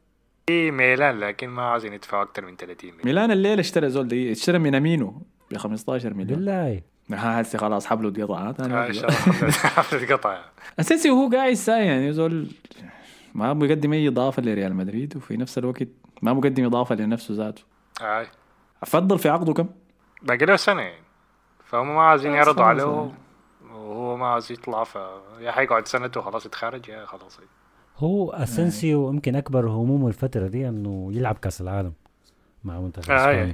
[0.46, 3.06] في ميلان لكن ما عايزين يدفعوا أكثر من 30 مليون.
[3.06, 6.38] ميلان الليلة اشترى زول دي اشترى مينامينو ب 15 مليون.
[6.38, 6.82] بالله.
[7.12, 8.92] ها هسه خلاص حبله اتقطع آه، واحد إن.
[8.92, 9.50] شاء الله.
[9.76, 10.38] حفلة قطع
[10.80, 12.48] اساسي وهو قاعد ساي يعني زول
[13.34, 15.88] ما بيقدم أي إضافة لريال مدريد وفي نفس الوقت
[16.22, 17.62] ما مقدم إضافة لنفسه ذاته.
[18.00, 18.26] اي
[18.82, 19.68] أفضل في عقده كم؟
[20.22, 20.82] باقي له سنة.
[20.82, 21.02] يعني
[21.64, 23.10] فهم ما عايزين خلاص يعرضوا عليه.
[23.88, 24.98] وهو ما عايز يطلع ف
[25.40, 27.38] يا حيقعد سنته خلاص يتخرج يا خلاص.
[27.96, 31.92] هو اسنسيو يمكن أكبر همومه الفترة دي إنه يلعب كأس العالم
[32.64, 33.38] مع منتخب آه، إسبانيا.
[33.38, 33.52] يعني.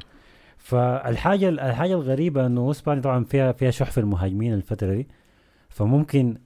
[0.59, 5.09] فالحاجة الحاجة الغريبة إنه إسبانيا طبعا فيها فيها شح في المهاجمين الفترة دي.
[5.69, 6.39] فممكن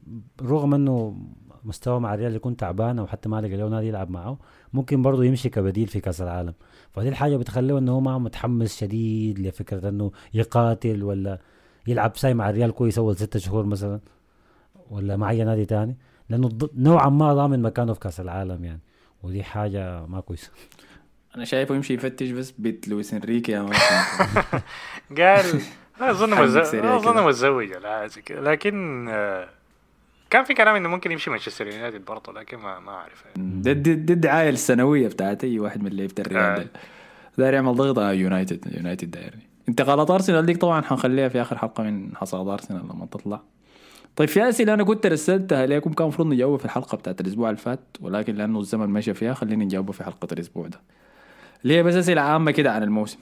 [0.42, 1.16] رغم إنه
[1.64, 4.38] مستوى مع الريال يكون تعبان أو حتى ما لقى له نادي يلعب معه
[4.72, 6.54] ممكن برضه يمشي كبديل في كأس العالم.
[6.90, 11.38] فدي الحاجة بتخليه إنه هو ما متحمس شديد لفكرة إنه يقاتل ولا
[11.88, 14.00] يلعب ساي مع الريال كويس أول ستة شهور مثلا
[14.90, 15.96] ولا مع اي نادي تاني
[16.28, 18.80] لأنه نوعا ما ضامن مكانه في كأس العالم يعني
[19.22, 20.50] ودي حاجة ما كويسة
[21.36, 23.60] أنا شايفه يمشي يفتش بس بيت لويس إنريكي يا.
[25.18, 25.60] قال
[26.00, 27.26] أظن أظن.
[27.26, 27.72] متزوج
[28.30, 29.48] لكن آه،
[30.30, 33.60] كان في كلام إنه ممكن يمشي مانشستر يونايتد برضه لكن ما ما أعرف يعني.
[33.62, 36.58] دي, دي, الدعايه السنوية بتاعت أي واحد من لعيبه الريال آه.
[36.58, 36.68] ده.
[37.38, 41.82] داير يعمل ضغط على يونايتد يونايتد دايرني انتقالات أرسنال ديك طبعا حنخليها في آخر حلقة
[41.82, 43.40] من حصاد أرسنال لما تطلع.
[44.16, 47.60] طيب في أسئلة أنا كنت رسلتها لكم كان المفروض نجاوبها في الحلقة بتاعت الأسبوع اللي
[47.60, 50.80] فات ولكن لأنه الزمن مشى فيها خلينا نجاوبها في حلقة الأسبوع ده.
[51.62, 53.18] اللي هي بس أسئلة عامة كده عن الموسم.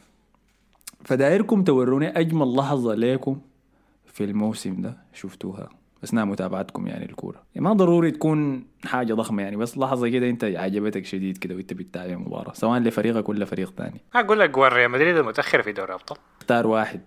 [1.04, 3.40] فدايركم توروني أجمل لحظة ليكم
[4.06, 5.68] في الموسم ده شفتوها.
[6.04, 7.42] اثناء متابعتكم يعني الكورة.
[7.54, 11.72] يعني ما ضروري تكون حاجة ضخمة يعني بس لحظة كده أنت عجبتك شديد كده وأنت
[11.72, 14.00] بتتابع مباراة سواء لفريقك ولا فريق تاني.
[14.14, 16.18] أقول لك جول ريال مدريد المتأخر في دوري الأبطال.
[16.40, 17.00] اختار واحد.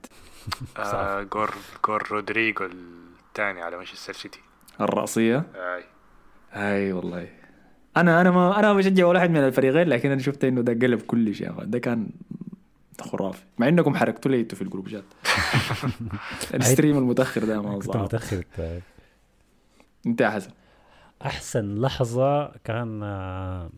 [0.77, 1.53] آه جول
[1.87, 4.39] جول رودريجو الثاني على مانشستر سيتي.
[4.81, 5.83] الرأسية؟ أي.
[6.51, 7.27] هاي والله.
[7.97, 10.87] أنا أنا ما أنا ما بشجع ولا واحد من الفريقين لكن أنا شفت إنه ده
[10.87, 11.47] قلب كل شيء.
[11.47, 11.97] يا أخي.
[12.99, 13.41] ده خرافي.
[13.57, 15.03] مع إنكم حركتوا لي في ال group chat
[16.53, 18.81] ال stream المتأخر ده ما كنت متأخر طيب.
[20.07, 20.51] أنت يا حسن
[21.25, 23.69] أحسن لحظة كان آه،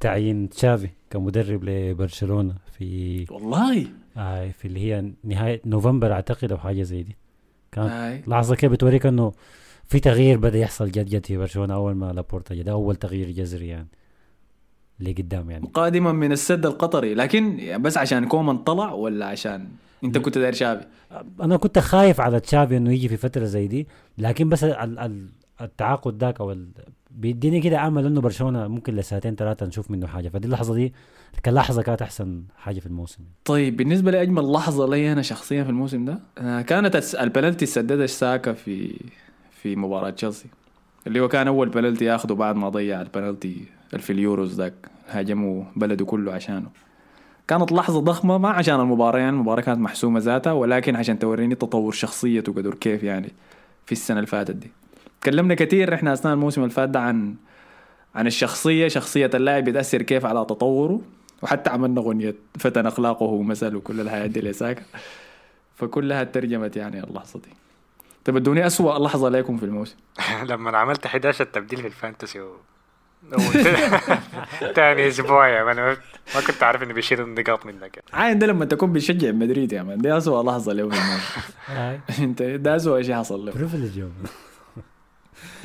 [0.00, 3.86] تعيين تشافي كمدرب لبرشلونة في والله؟
[4.16, 7.16] آه في اللي هي نهاية نوفمبر أعتقد أو حاجة زي دي.
[7.72, 8.22] كانت هاي.
[8.26, 9.32] لحظة كده بتوريك إنه
[9.86, 13.30] في تغيير بدأ يحصل جد جد في برشلونة أول ما لابورتا جا ده أول تغيير
[13.30, 13.88] جذري يعني.
[15.00, 15.70] اللي قدام يعني.
[15.74, 17.14] قادما من السد القطري.
[17.14, 19.68] لكن بس عشان كومان طلع ولا عشان
[20.04, 20.84] انت كنت داير شافي؟
[21.42, 23.88] أنا كنت خايف على تشافي إنه يجي في فترة زي دي
[24.18, 25.28] لكن بس ال- ال-
[25.60, 26.56] التعاقد ذاك أو
[27.10, 30.28] بيديني كده أمل إنه برشلونة ممكن لسنتين ثلاثة نشوف منه حاجة.
[30.28, 30.92] فدي اللحظة دي
[31.44, 33.18] كلحظه كانت أحسن حاجة في الموسم.
[33.44, 38.52] طيب بالنسبة لأجمل لحظة لي أنا شخصيا في الموسم ده آه، كانت البلنتي سددها ساكا
[38.52, 39.00] في
[39.62, 40.46] في مباراة تشيلسي
[41.06, 43.56] اللي هو كان أول بلنتي ياخده بعد ما ضيع البلنتي
[43.98, 44.74] في اليوروز ذاك
[45.08, 46.68] هاجموا بلده كله عشانه.
[47.48, 51.92] كانت لحظة ضخمة ما عشان المباراة يعني المباراة كانت محسومة ذاتها ولكن عشان توريني تطور
[51.92, 53.32] شخصيته قدر كيف يعني
[53.86, 54.70] في السنة اللي فاتت دي.
[55.20, 57.34] تكلمنا كثير إحنا أثناء الموسم اللي فات ده عن
[58.14, 61.00] عن الشخصية شخصية اللاعب بتأثر كيف على تطوره
[61.42, 64.82] وحتى عملنا أغنية فتن أخلاقه ومثل وكل الحاجات دي لساكا
[65.76, 67.48] فكلها ترجمت يعني اللحظة دي
[68.24, 69.96] طيب ادوني أسوأ لحظة لكم في الموسم.
[70.50, 72.56] لما عملت 11 تبديل في ال fantasy و...
[74.76, 75.76] تاني أسبوع يا مان.
[75.76, 75.96] ما
[76.34, 78.02] ما كنت عارف إنه بيشيل النقاط منك.
[78.12, 82.42] عاين ده لما تكون بتشجع مدريد يا man دي أسوأ لحظة له في الموسم أنت
[82.42, 84.04] ده أسوأ شيء حصل له privilege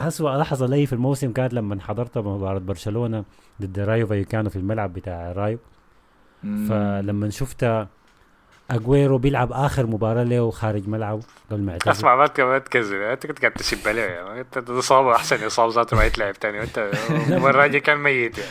[0.00, 3.24] أسوأ لحظة لي في الموسم كانت لما حضرت مباراة برشلونة
[3.62, 5.58] ضد رايو فايكانو في الملعب بتاع رايو.
[6.42, 7.86] فلما شفت
[8.70, 11.90] أجويرو بيلعب آخر مباراة له خارج ملعبه قبل ما يعتزل.
[11.90, 13.00] اسمع ما تك- ما تكذب.
[13.00, 14.38] أنت كنت قاعد تسب عليه man.
[14.56, 16.58] أنت اصابه أحسن إصابة ذاته ما يتلعب تاني.
[16.60, 16.78] وأنت
[17.50, 18.38] الراجل كان ميت.
[18.38, 18.50] يعني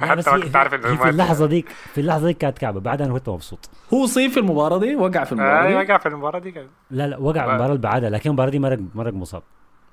[0.10, 1.06] حتى ما كنت عارف إنه في مات.
[1.14, 2.80] اللحظة ديك في اللحظة ديك كانت كعبة.
[2.80, 3.70] بعدها أنا كنت مبسوط.
[3.94, 6.66] هو صيب في المباراة دي؟ وقع في المباراة أيوه دي وقع في المباراة دي كان.
[6.90, 9.42] لا لا وقع المباراة اللي بعدها لكن المباراة دي مرق مرق مصاب.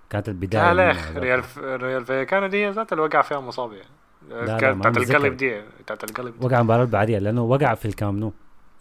[0.09, 0.99] كانت البداية لا لا.
[1.20, 1.43] ريال
[1.82, 4.43] ريال فايكانو دي ذات اللي وقع فيها مصاب يعني.
[4.43, 4.97] بتاعت.
[4.97, 6.45] القلب دي بتاعت القلب دي.
[6.45, 8.34] وقع المباراة اللي بعديها لأنه وقع في الكامب نو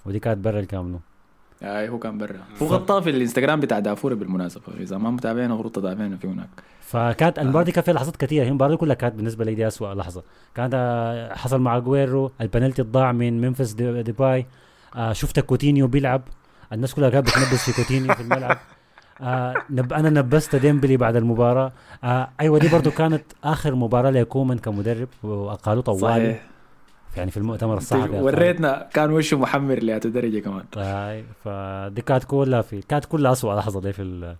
[0.07, 1.01] ودي كانت برا الكامب نو
[1.63, 2.37] اي هو كان برا.
[2.63, 4.63] هو غطاه في الانستغرام بتاع دافوري بالمناسبة.
[4.81, 6.49] إذا ما متابعين المفروض تتابعين في هناك.
[6.81, 9.67] فكانت المباراة دي كان فيها لحظات كثيرة هي المباراة دي كلها كانت بالنسبة لي دي
[9.67, 10.23] أسوأ لحظة.
[10.55, 14.47] كانت آه، حصل مع أجويرو البنالتي الضاع من ممفيس دي- ديباي.
[14.97, 16.23] آه شفت كوتينيو بيلعب.
[16.73, 18.59] الناس كلها كانت بتنبز في كوتينيو في الملعب.
[19.21, 21.73] آه نب أنا نبزت ديمبلي بعد المباراة.
[22.05, 26.01] آه أيوه دي برضو كانت آخر مباراة لكومان كمدرب وقالوا طوالي.
[26.03, 26.52] صحيح.
[27.17, 30.65] يعني في المؤتمر الصحفي وريتنا كان وشه محمر لهذه الدرجة كمان.
[30.77, 34.37] آه فدي كانت كلها في كانت كلها أسوأ لحظة دي في ال...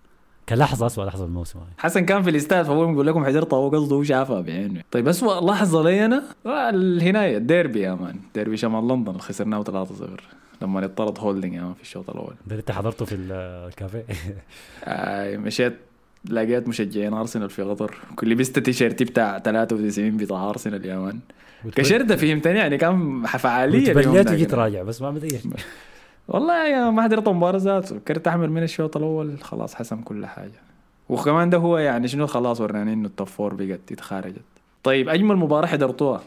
[0.49, 1.67] كلحظة أسوأ لحظة الموسم هاي.
[1.77, 4.81] حسن كان في الاستاد فهو بيقول لكم حضرتها هو قصده هو شافها بعينه.
[4.91, 8.15] طيب اسوء لحظة لي أنا؟ آه، الهناية الديربي يا man.
[8.35, 9.67] ديربي شمال لندن اللي خسرناه 3-0
[10.61, 12.33] لما اطرد هولدنج يعني في الشوط الأول.
[12.47, 13.31] ده انت حضرته في ال-
[13.67, 14.03] الكافيه.
[14.83, 15.77] آه مشيت
[16.29, 17.97] لقيت مشجعين أرسنال في قطر.
[18.15, 21.19] كل لبست تيشيرتي بتاع 93 بتاع أرسنال يا man.
[21.75, 24.53] كشرت فهمتني يعني كان فعالية ده وجيت.
[24.53, 25.41] راجع بس ما شيء
[26.27, 30.61] والله يا ما حضرت المباراه ذاته فكرت احمل من الشوط الأول خلاص حسم كل حاجة.
[31.09, 34.41] وكمان ده هو يعني شنو خلاص وراني إنه ال top four بقت اتخارجت
[34.83, 36.21] طيب أجمل مباراة حضرتوها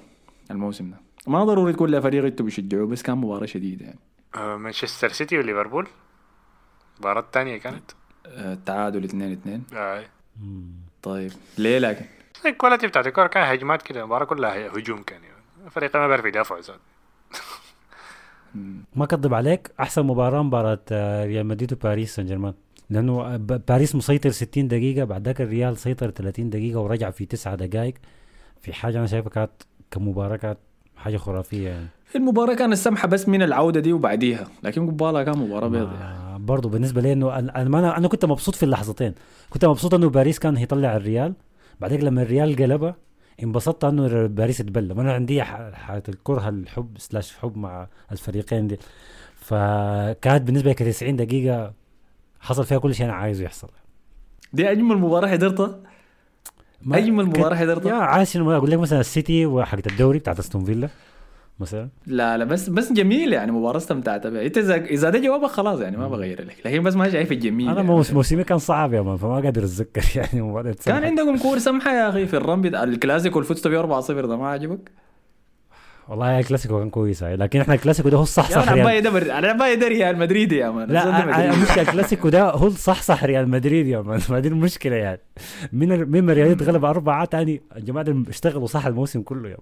[0.50, 0.96] الموسم ده.
[1.26, 3.98] ما ضروري تكون لفريق أنتوا بيشجعوه بس كان مباراة شديدة يعني.
[4.34, 5.86] آه، مانشستر سيتي وليفربول
[6.96, 7.90] المباراة الثانية كانت؟
[8.26, 10.04] التعادل 2 2 آه.
[10.40, 10.64] مم.
[11.02, 12.04] طيب ليه لكن؟
[12.46, 15.20] ال quality بتاعت الكورة كان هجمات كده المباراة كلها هجوم كان.
[15.22, 16.78] يعني فريق ما بيعرف يدافع ذاته.
[18.96, 22.54] ما كذب عليك؟ أحسن مباراة مباراة آه، ريال مدريد وباريس سان جيرمان
[22.90, 27.54] لأنه آه، باريس مسيطر 60 دقيقة بعد ذاك الريال سيطر 30 دقيقة ورجع في 9
[27.54, 27.94] دقائق.
[28.60, 29.50] في حاجة أنا شايفها كانت
[29.90, 30.58] كمباراة كانت
[30.96, 31.86] حاجة خرافية يعني.
[32.16, 34.48] المباراة كانت سمحة بس من العودة دي وبعديها.
[34.62, 36.25] لكن قبالها كان مباراة بيضة يعني.
[36.46, 39.14] برضه بالنسبة لي إنه أنا أنا, أنا كنت مبسوط في اللحظتين.
[39.50, 41.34] كنت مبسوط إنه باريس كان هيطلع الريال.
[41.80, 42.96] بعدين لما الريال قلبها
[43.42, 48.78] انبسطت إنه باريس اتبلى وأنا عندي ح- حالة الكره الحب slash حب مع الفريقين دي.
[49.40, 51.72] فكانت بالنسبة لي 90 دقيقة
[52.40, 53.68] حصل فيها كل شيء أنا عايزه يحصل.
[54.52, 55.78] دي أجمل مباراة حضرتها؟
[56.92, 60.88] أجمل كنت- مباراة يا حضرتها عايز أقول لك مثلا السيتي وحقت الدوري بتاعت أستون فيلا.
[61.60, 65.46] مثلا لا لا بس بس جميل يعني مباراة استمتعت بها انت إذا إذا ده جوابك
[65.50, 67.88] خلاص يعني ما بغير لك لكن بس ما شايف الجميل أنا يعني.
[67.88, 71.04] موس- موسمي كان صعب يا man فما قادر أتذكر يعني مباراة كان.
[71.04, 74.48] عندكم كور سمحة يا أخي في الرن بتاع الكلاسيكو اللي فزتوا بيه 4-0 ده ما
[74.48, 74.90] عجبك؟
[76.08, 77.22] والله الكلاسيكو كان كويس.
[77.22, 79.22] لكن إحنا الكلاسيكو ده هو الصح صح ريال عباية ده بر...
[79.22, 81.54] أنا عباية ده ريال مدريد يا man لا.
[81.54, 85.20] المشكلة الكلاسيكو ده هو صح صح ريال مدريد يا man ما دي المشكلة يعني
[85.72, 89.56] من من ريال يتغلب أربعة تاني الجماعه اشتغلوا صح الموسم كله يا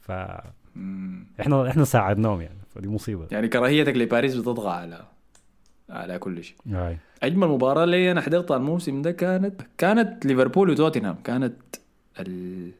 [0.00, 1.26] فاحنا مم.
[1.40, 3.26] إحنا ساعدناهم يعني فدي مصيبة.
[3.30, 5.04] يعني كراهيتك لباريس بتطغى على
[5.90, 6.56] على كل شيء.
[6.70, 6.98] هاي.
[7.22, 11.16] أجمل مباراة لي أنا حضرتها الموسم ده كانت كانت ليفربول وتوتنهام.
[11.24, 11.54] كانت
[12.20, 12.70] ال...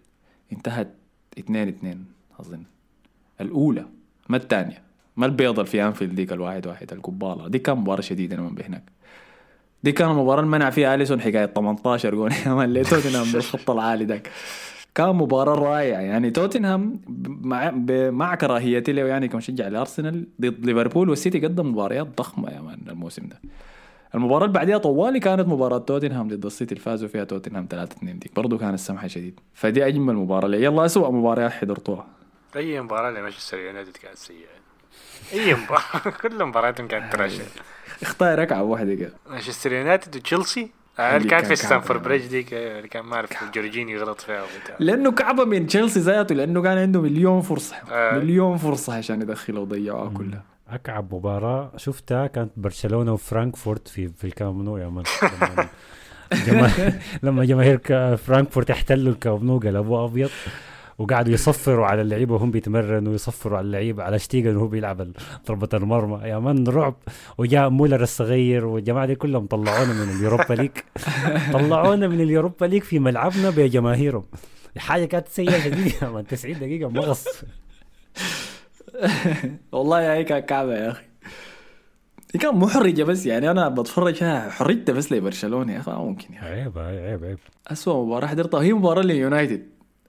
[0.53, 0.89] انتهت
[1.39, 2.05] 2 2
[2.41, 2.63] أظن.
[3.41, 3.85] الأولى
[4.29, 4.83] ما الثانية؟
[5.17, 8.83] ما البيضة اللي في أنفيلد ديك الواحد واحد القباله دي كان مباراة شديدة من بهناك.
[9.83, 14.05] دي كان المباراة اللي منع فيها أليسون حكاية 18 جول يا مان لتوتنهام بالخط العالي
[14.05, 14.31] ذاك؟
[14.95, 16.01] كان مباراة رائعة.
[16.01, 17.01] يعني توتنهام
[17.43, 17.71] مع
[18.11, 23.27] مع كراهيتي له يعني كمشجع لأرسنال ضد ليفربول والسيتي قدم مباريات ضخمة يا man الموسم
[23.29, 23.41] ده.
[24.15, 28.19] المباراة اللي بعديها طوالي كانت مباراة توتنهام ضد السيتي اللي فازوا فيها توتنهام 3 2
[28.19, 29.41] دي برضه كانت سمحة شديد.
[29.55, 30.65] فدي أجمل مباراة لي.
[30.65, 32.07] يلا أسوأ مباراة حضرتوها
[32.57, 34.55] أي مباراة لمانشستر يونايتد كانت سيئة.
[35.33, 35.83] أي مباراة.
[36.23, 37.33] كل مباراتهم كانت trash
[38.03, 39.13] اختار كعبة واحدة كده.
[39.31, 43.93] مانشستر يونايتد وتشيلسي اللي كانت كان في ستامفورد بريدج ديك اللي كان ما أعرف جورجينيو
[43.93, 47.77] يغلط فيها وبتاع لأنه كعبة من تشيلسي ذاته لأنه كان عنده مليون فرصة.
[47.91, 48.19] آه.
[48.19, 50.43] مليون فرصة عشان يدخلها وضيعوها كلها.
[50.69, 54.77] أكعب مباراة شفتها كانت برشلونة وفرانكفورت في في الكامب نو.
[54.77, 55.69] يا man لما
[56.47, 57.79] جما- لما جماهير
[58.17, 60.31] فرانكفورت احتلوا الكامب نو قلبوه أبيض.
[60.99, 65.07] وقعدوا يصفروا على اللعيبة وهم بيتمرنوا ويصفروا على اللعيبة على شتيجن وهو بيلعب
[65.49, 66.29] ضربة المرمى.
[66.29, 66.95] يا man رعب.
[67.39, 70.71] وجاء مولر الصغير والجماعة دي كلهم طلعونا من اليوروبا ليج.
[71.53, 74.25] طلعونا من اليوروبا ليج في ملعبنا بجماهيرهم.
[74.79, 77.25] حاجة كانت سيئة شديد يا man 90 دقيقة مغص.
[79.73, 81.05] والله يا هيك كعبة يا أخي.
[82.35, 86.35] هي كان محرجة بس يعني أنا بتفرج فيها حرجت بس لبرشلونة يا أخي ما ممكن
[86.35, 86.49] يا أخي.
[86.49, 87.39] عيب عيب عيب.
[87.69, 88.63] أسوأ مباراة حضرتها.
[88.63, 89.67] هي مباراة ليونايتد.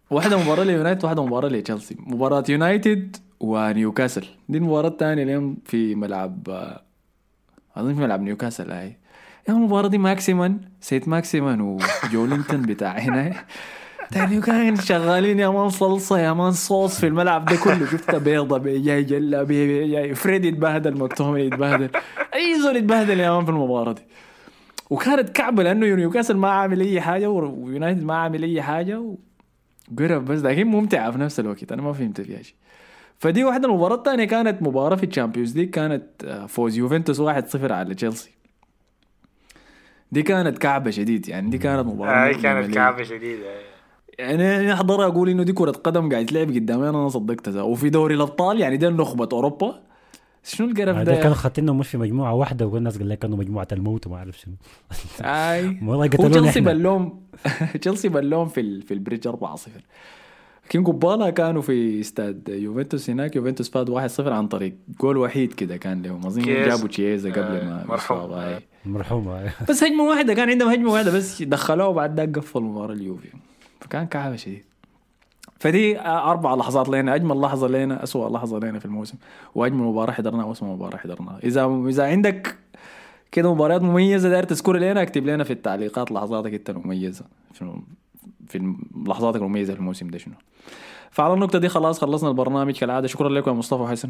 [0.10, 1.96] واحدة مباراة ليونايتد واحدة مباراة لتشيلسي.
[2.00, 4.26] مباراة يونايتد ونيوكاسل.
[4.50, 6.48] دي المباراة الثانية اليوم في ملعب
[7.76, 8.98] أظن في ملعب نيوكاسل هاي
[9.50, 13.34] يا المباراة دي ماكسيمان سيت ماكسيمان وجولينتون بتاع هنا.
[14.12, 17.86] تاني كان شغالين يا مان صلصة يا مان صوص في الملعب ده كله.
[17.86, 19.04] شفت بيضة بي جاي
[19.44, 20.16] بي جاي.
[20.16, 21.90] فريد يتبهدل مكتومي يتبهدل.
[22.34, 24.02] أي زول يتبهدل يا مان في المباراة دي.
[24.90, 29.16] وكانت كعبة لأنه نيوكاسل ما عامل أي حاجة ويونايتد ما عامل أي حاجة
[29.94, 32.56] وقرب بس لكن ممتعة في نفس الوقت أنا ما فهمت فيها شيء.
[33.20, 37.96] فدي واحدة المباراة الثانية كانت مباراة في الشامبيونز ليج كانت آه، فوز يوفنتوس 1-0 على
[37.96, 38.32] تشيلسي
[40.12, 42.74] دي كانت كعبة شديد يعني دي كانت مباراة هاي مؤلمة كانت لي.
[42.74, 43.46] كعبة شديدة
[44.20, 48.16] يعني أنا احضر أقول إنه دي كرة قدم قاعد تلعب قدامي أنا صدقتها وفي دوري
[48.16, 49.82] الأبطال يعني ده نخبه أوروبا.
[50.46, 54.08] شنو القرف ده كانوا خاطينهم مش في مجموعة واحدة والناس قال لك كانوا مجموعة الموت
[54.08, 54.54] وما أعرف شنو.
[55.22, 55.78] أي.
[55.88, 57.24] والله قتلونا تشيلسي بلوم
[57.82, 58.82] تشيلسي بلوم في ال...
[58.82, 59.36] في البريدج 4-0
[60.66, 63.36] لكن قبالة كانوا في استاد يوفنتوس هناك.
[63.36, 66.26] يوفنتوس فاز 1-0 عن طريق جول وحيد كده كان لهم.
[66.26, 66.42] أظن.
[66.42, 68.18] جابوا تشيزا قبل آه، ما مرحوم.
[68.18, 68.60] يصاب، آي.
[68.86, 73.28] مرحومه بس هجمة واحدة كان عندهم هجمة واحدة بس دخلوها وبعد ذاك قفلوا مباراة اليوفي.
[73.82, 74.64] فكان كعبة شديد.
[75.60, 79.18] فدي أربع لحظات لنا أجمل لحظة لنا اسوء لحظة لنا في الموسم.
[79.56, 81.40] وأجمل مباراة حضرناها واسوء مباراة حضرناها.
[81.44, 82.56] اذا إذا عندك
[83.32, 87.82] كده مباريات مميزة داير تذكرها لنا اكتب لنا في التعليقات لحظاتك انت المميزة في
[88.48, 88.76] في
[89.08, 90.34] لحظاتك المميزة في الموسم ده شنو.
[91.12, 93.08] فعلى النقطة دي خلاص خلصنا البرنامج كالعادة.
[93.08, 94.10] شكرا لكم يا مصطفى وحسن.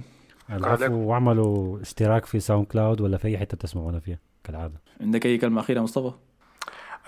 [0.51, 4.81] العفو واعملوا اشتراك في ساوند كلاود ولا في أي حتة تسمعونا فيها كالعادة.
[5.01, 6.11] عندك أي كلمة أخيرة يا مصطفى؟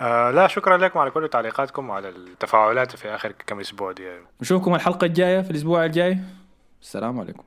[0.00, 4.10] آه لا شكرا لكم على كل تعليقاتكم وعلى التفاعلات في آخر كم أسبوع دي.
[4.40, 6.18] نشوفكم الحلقة الجاية في الأسبوع الجاي.
[6.82, 7.42] السلام عليكم.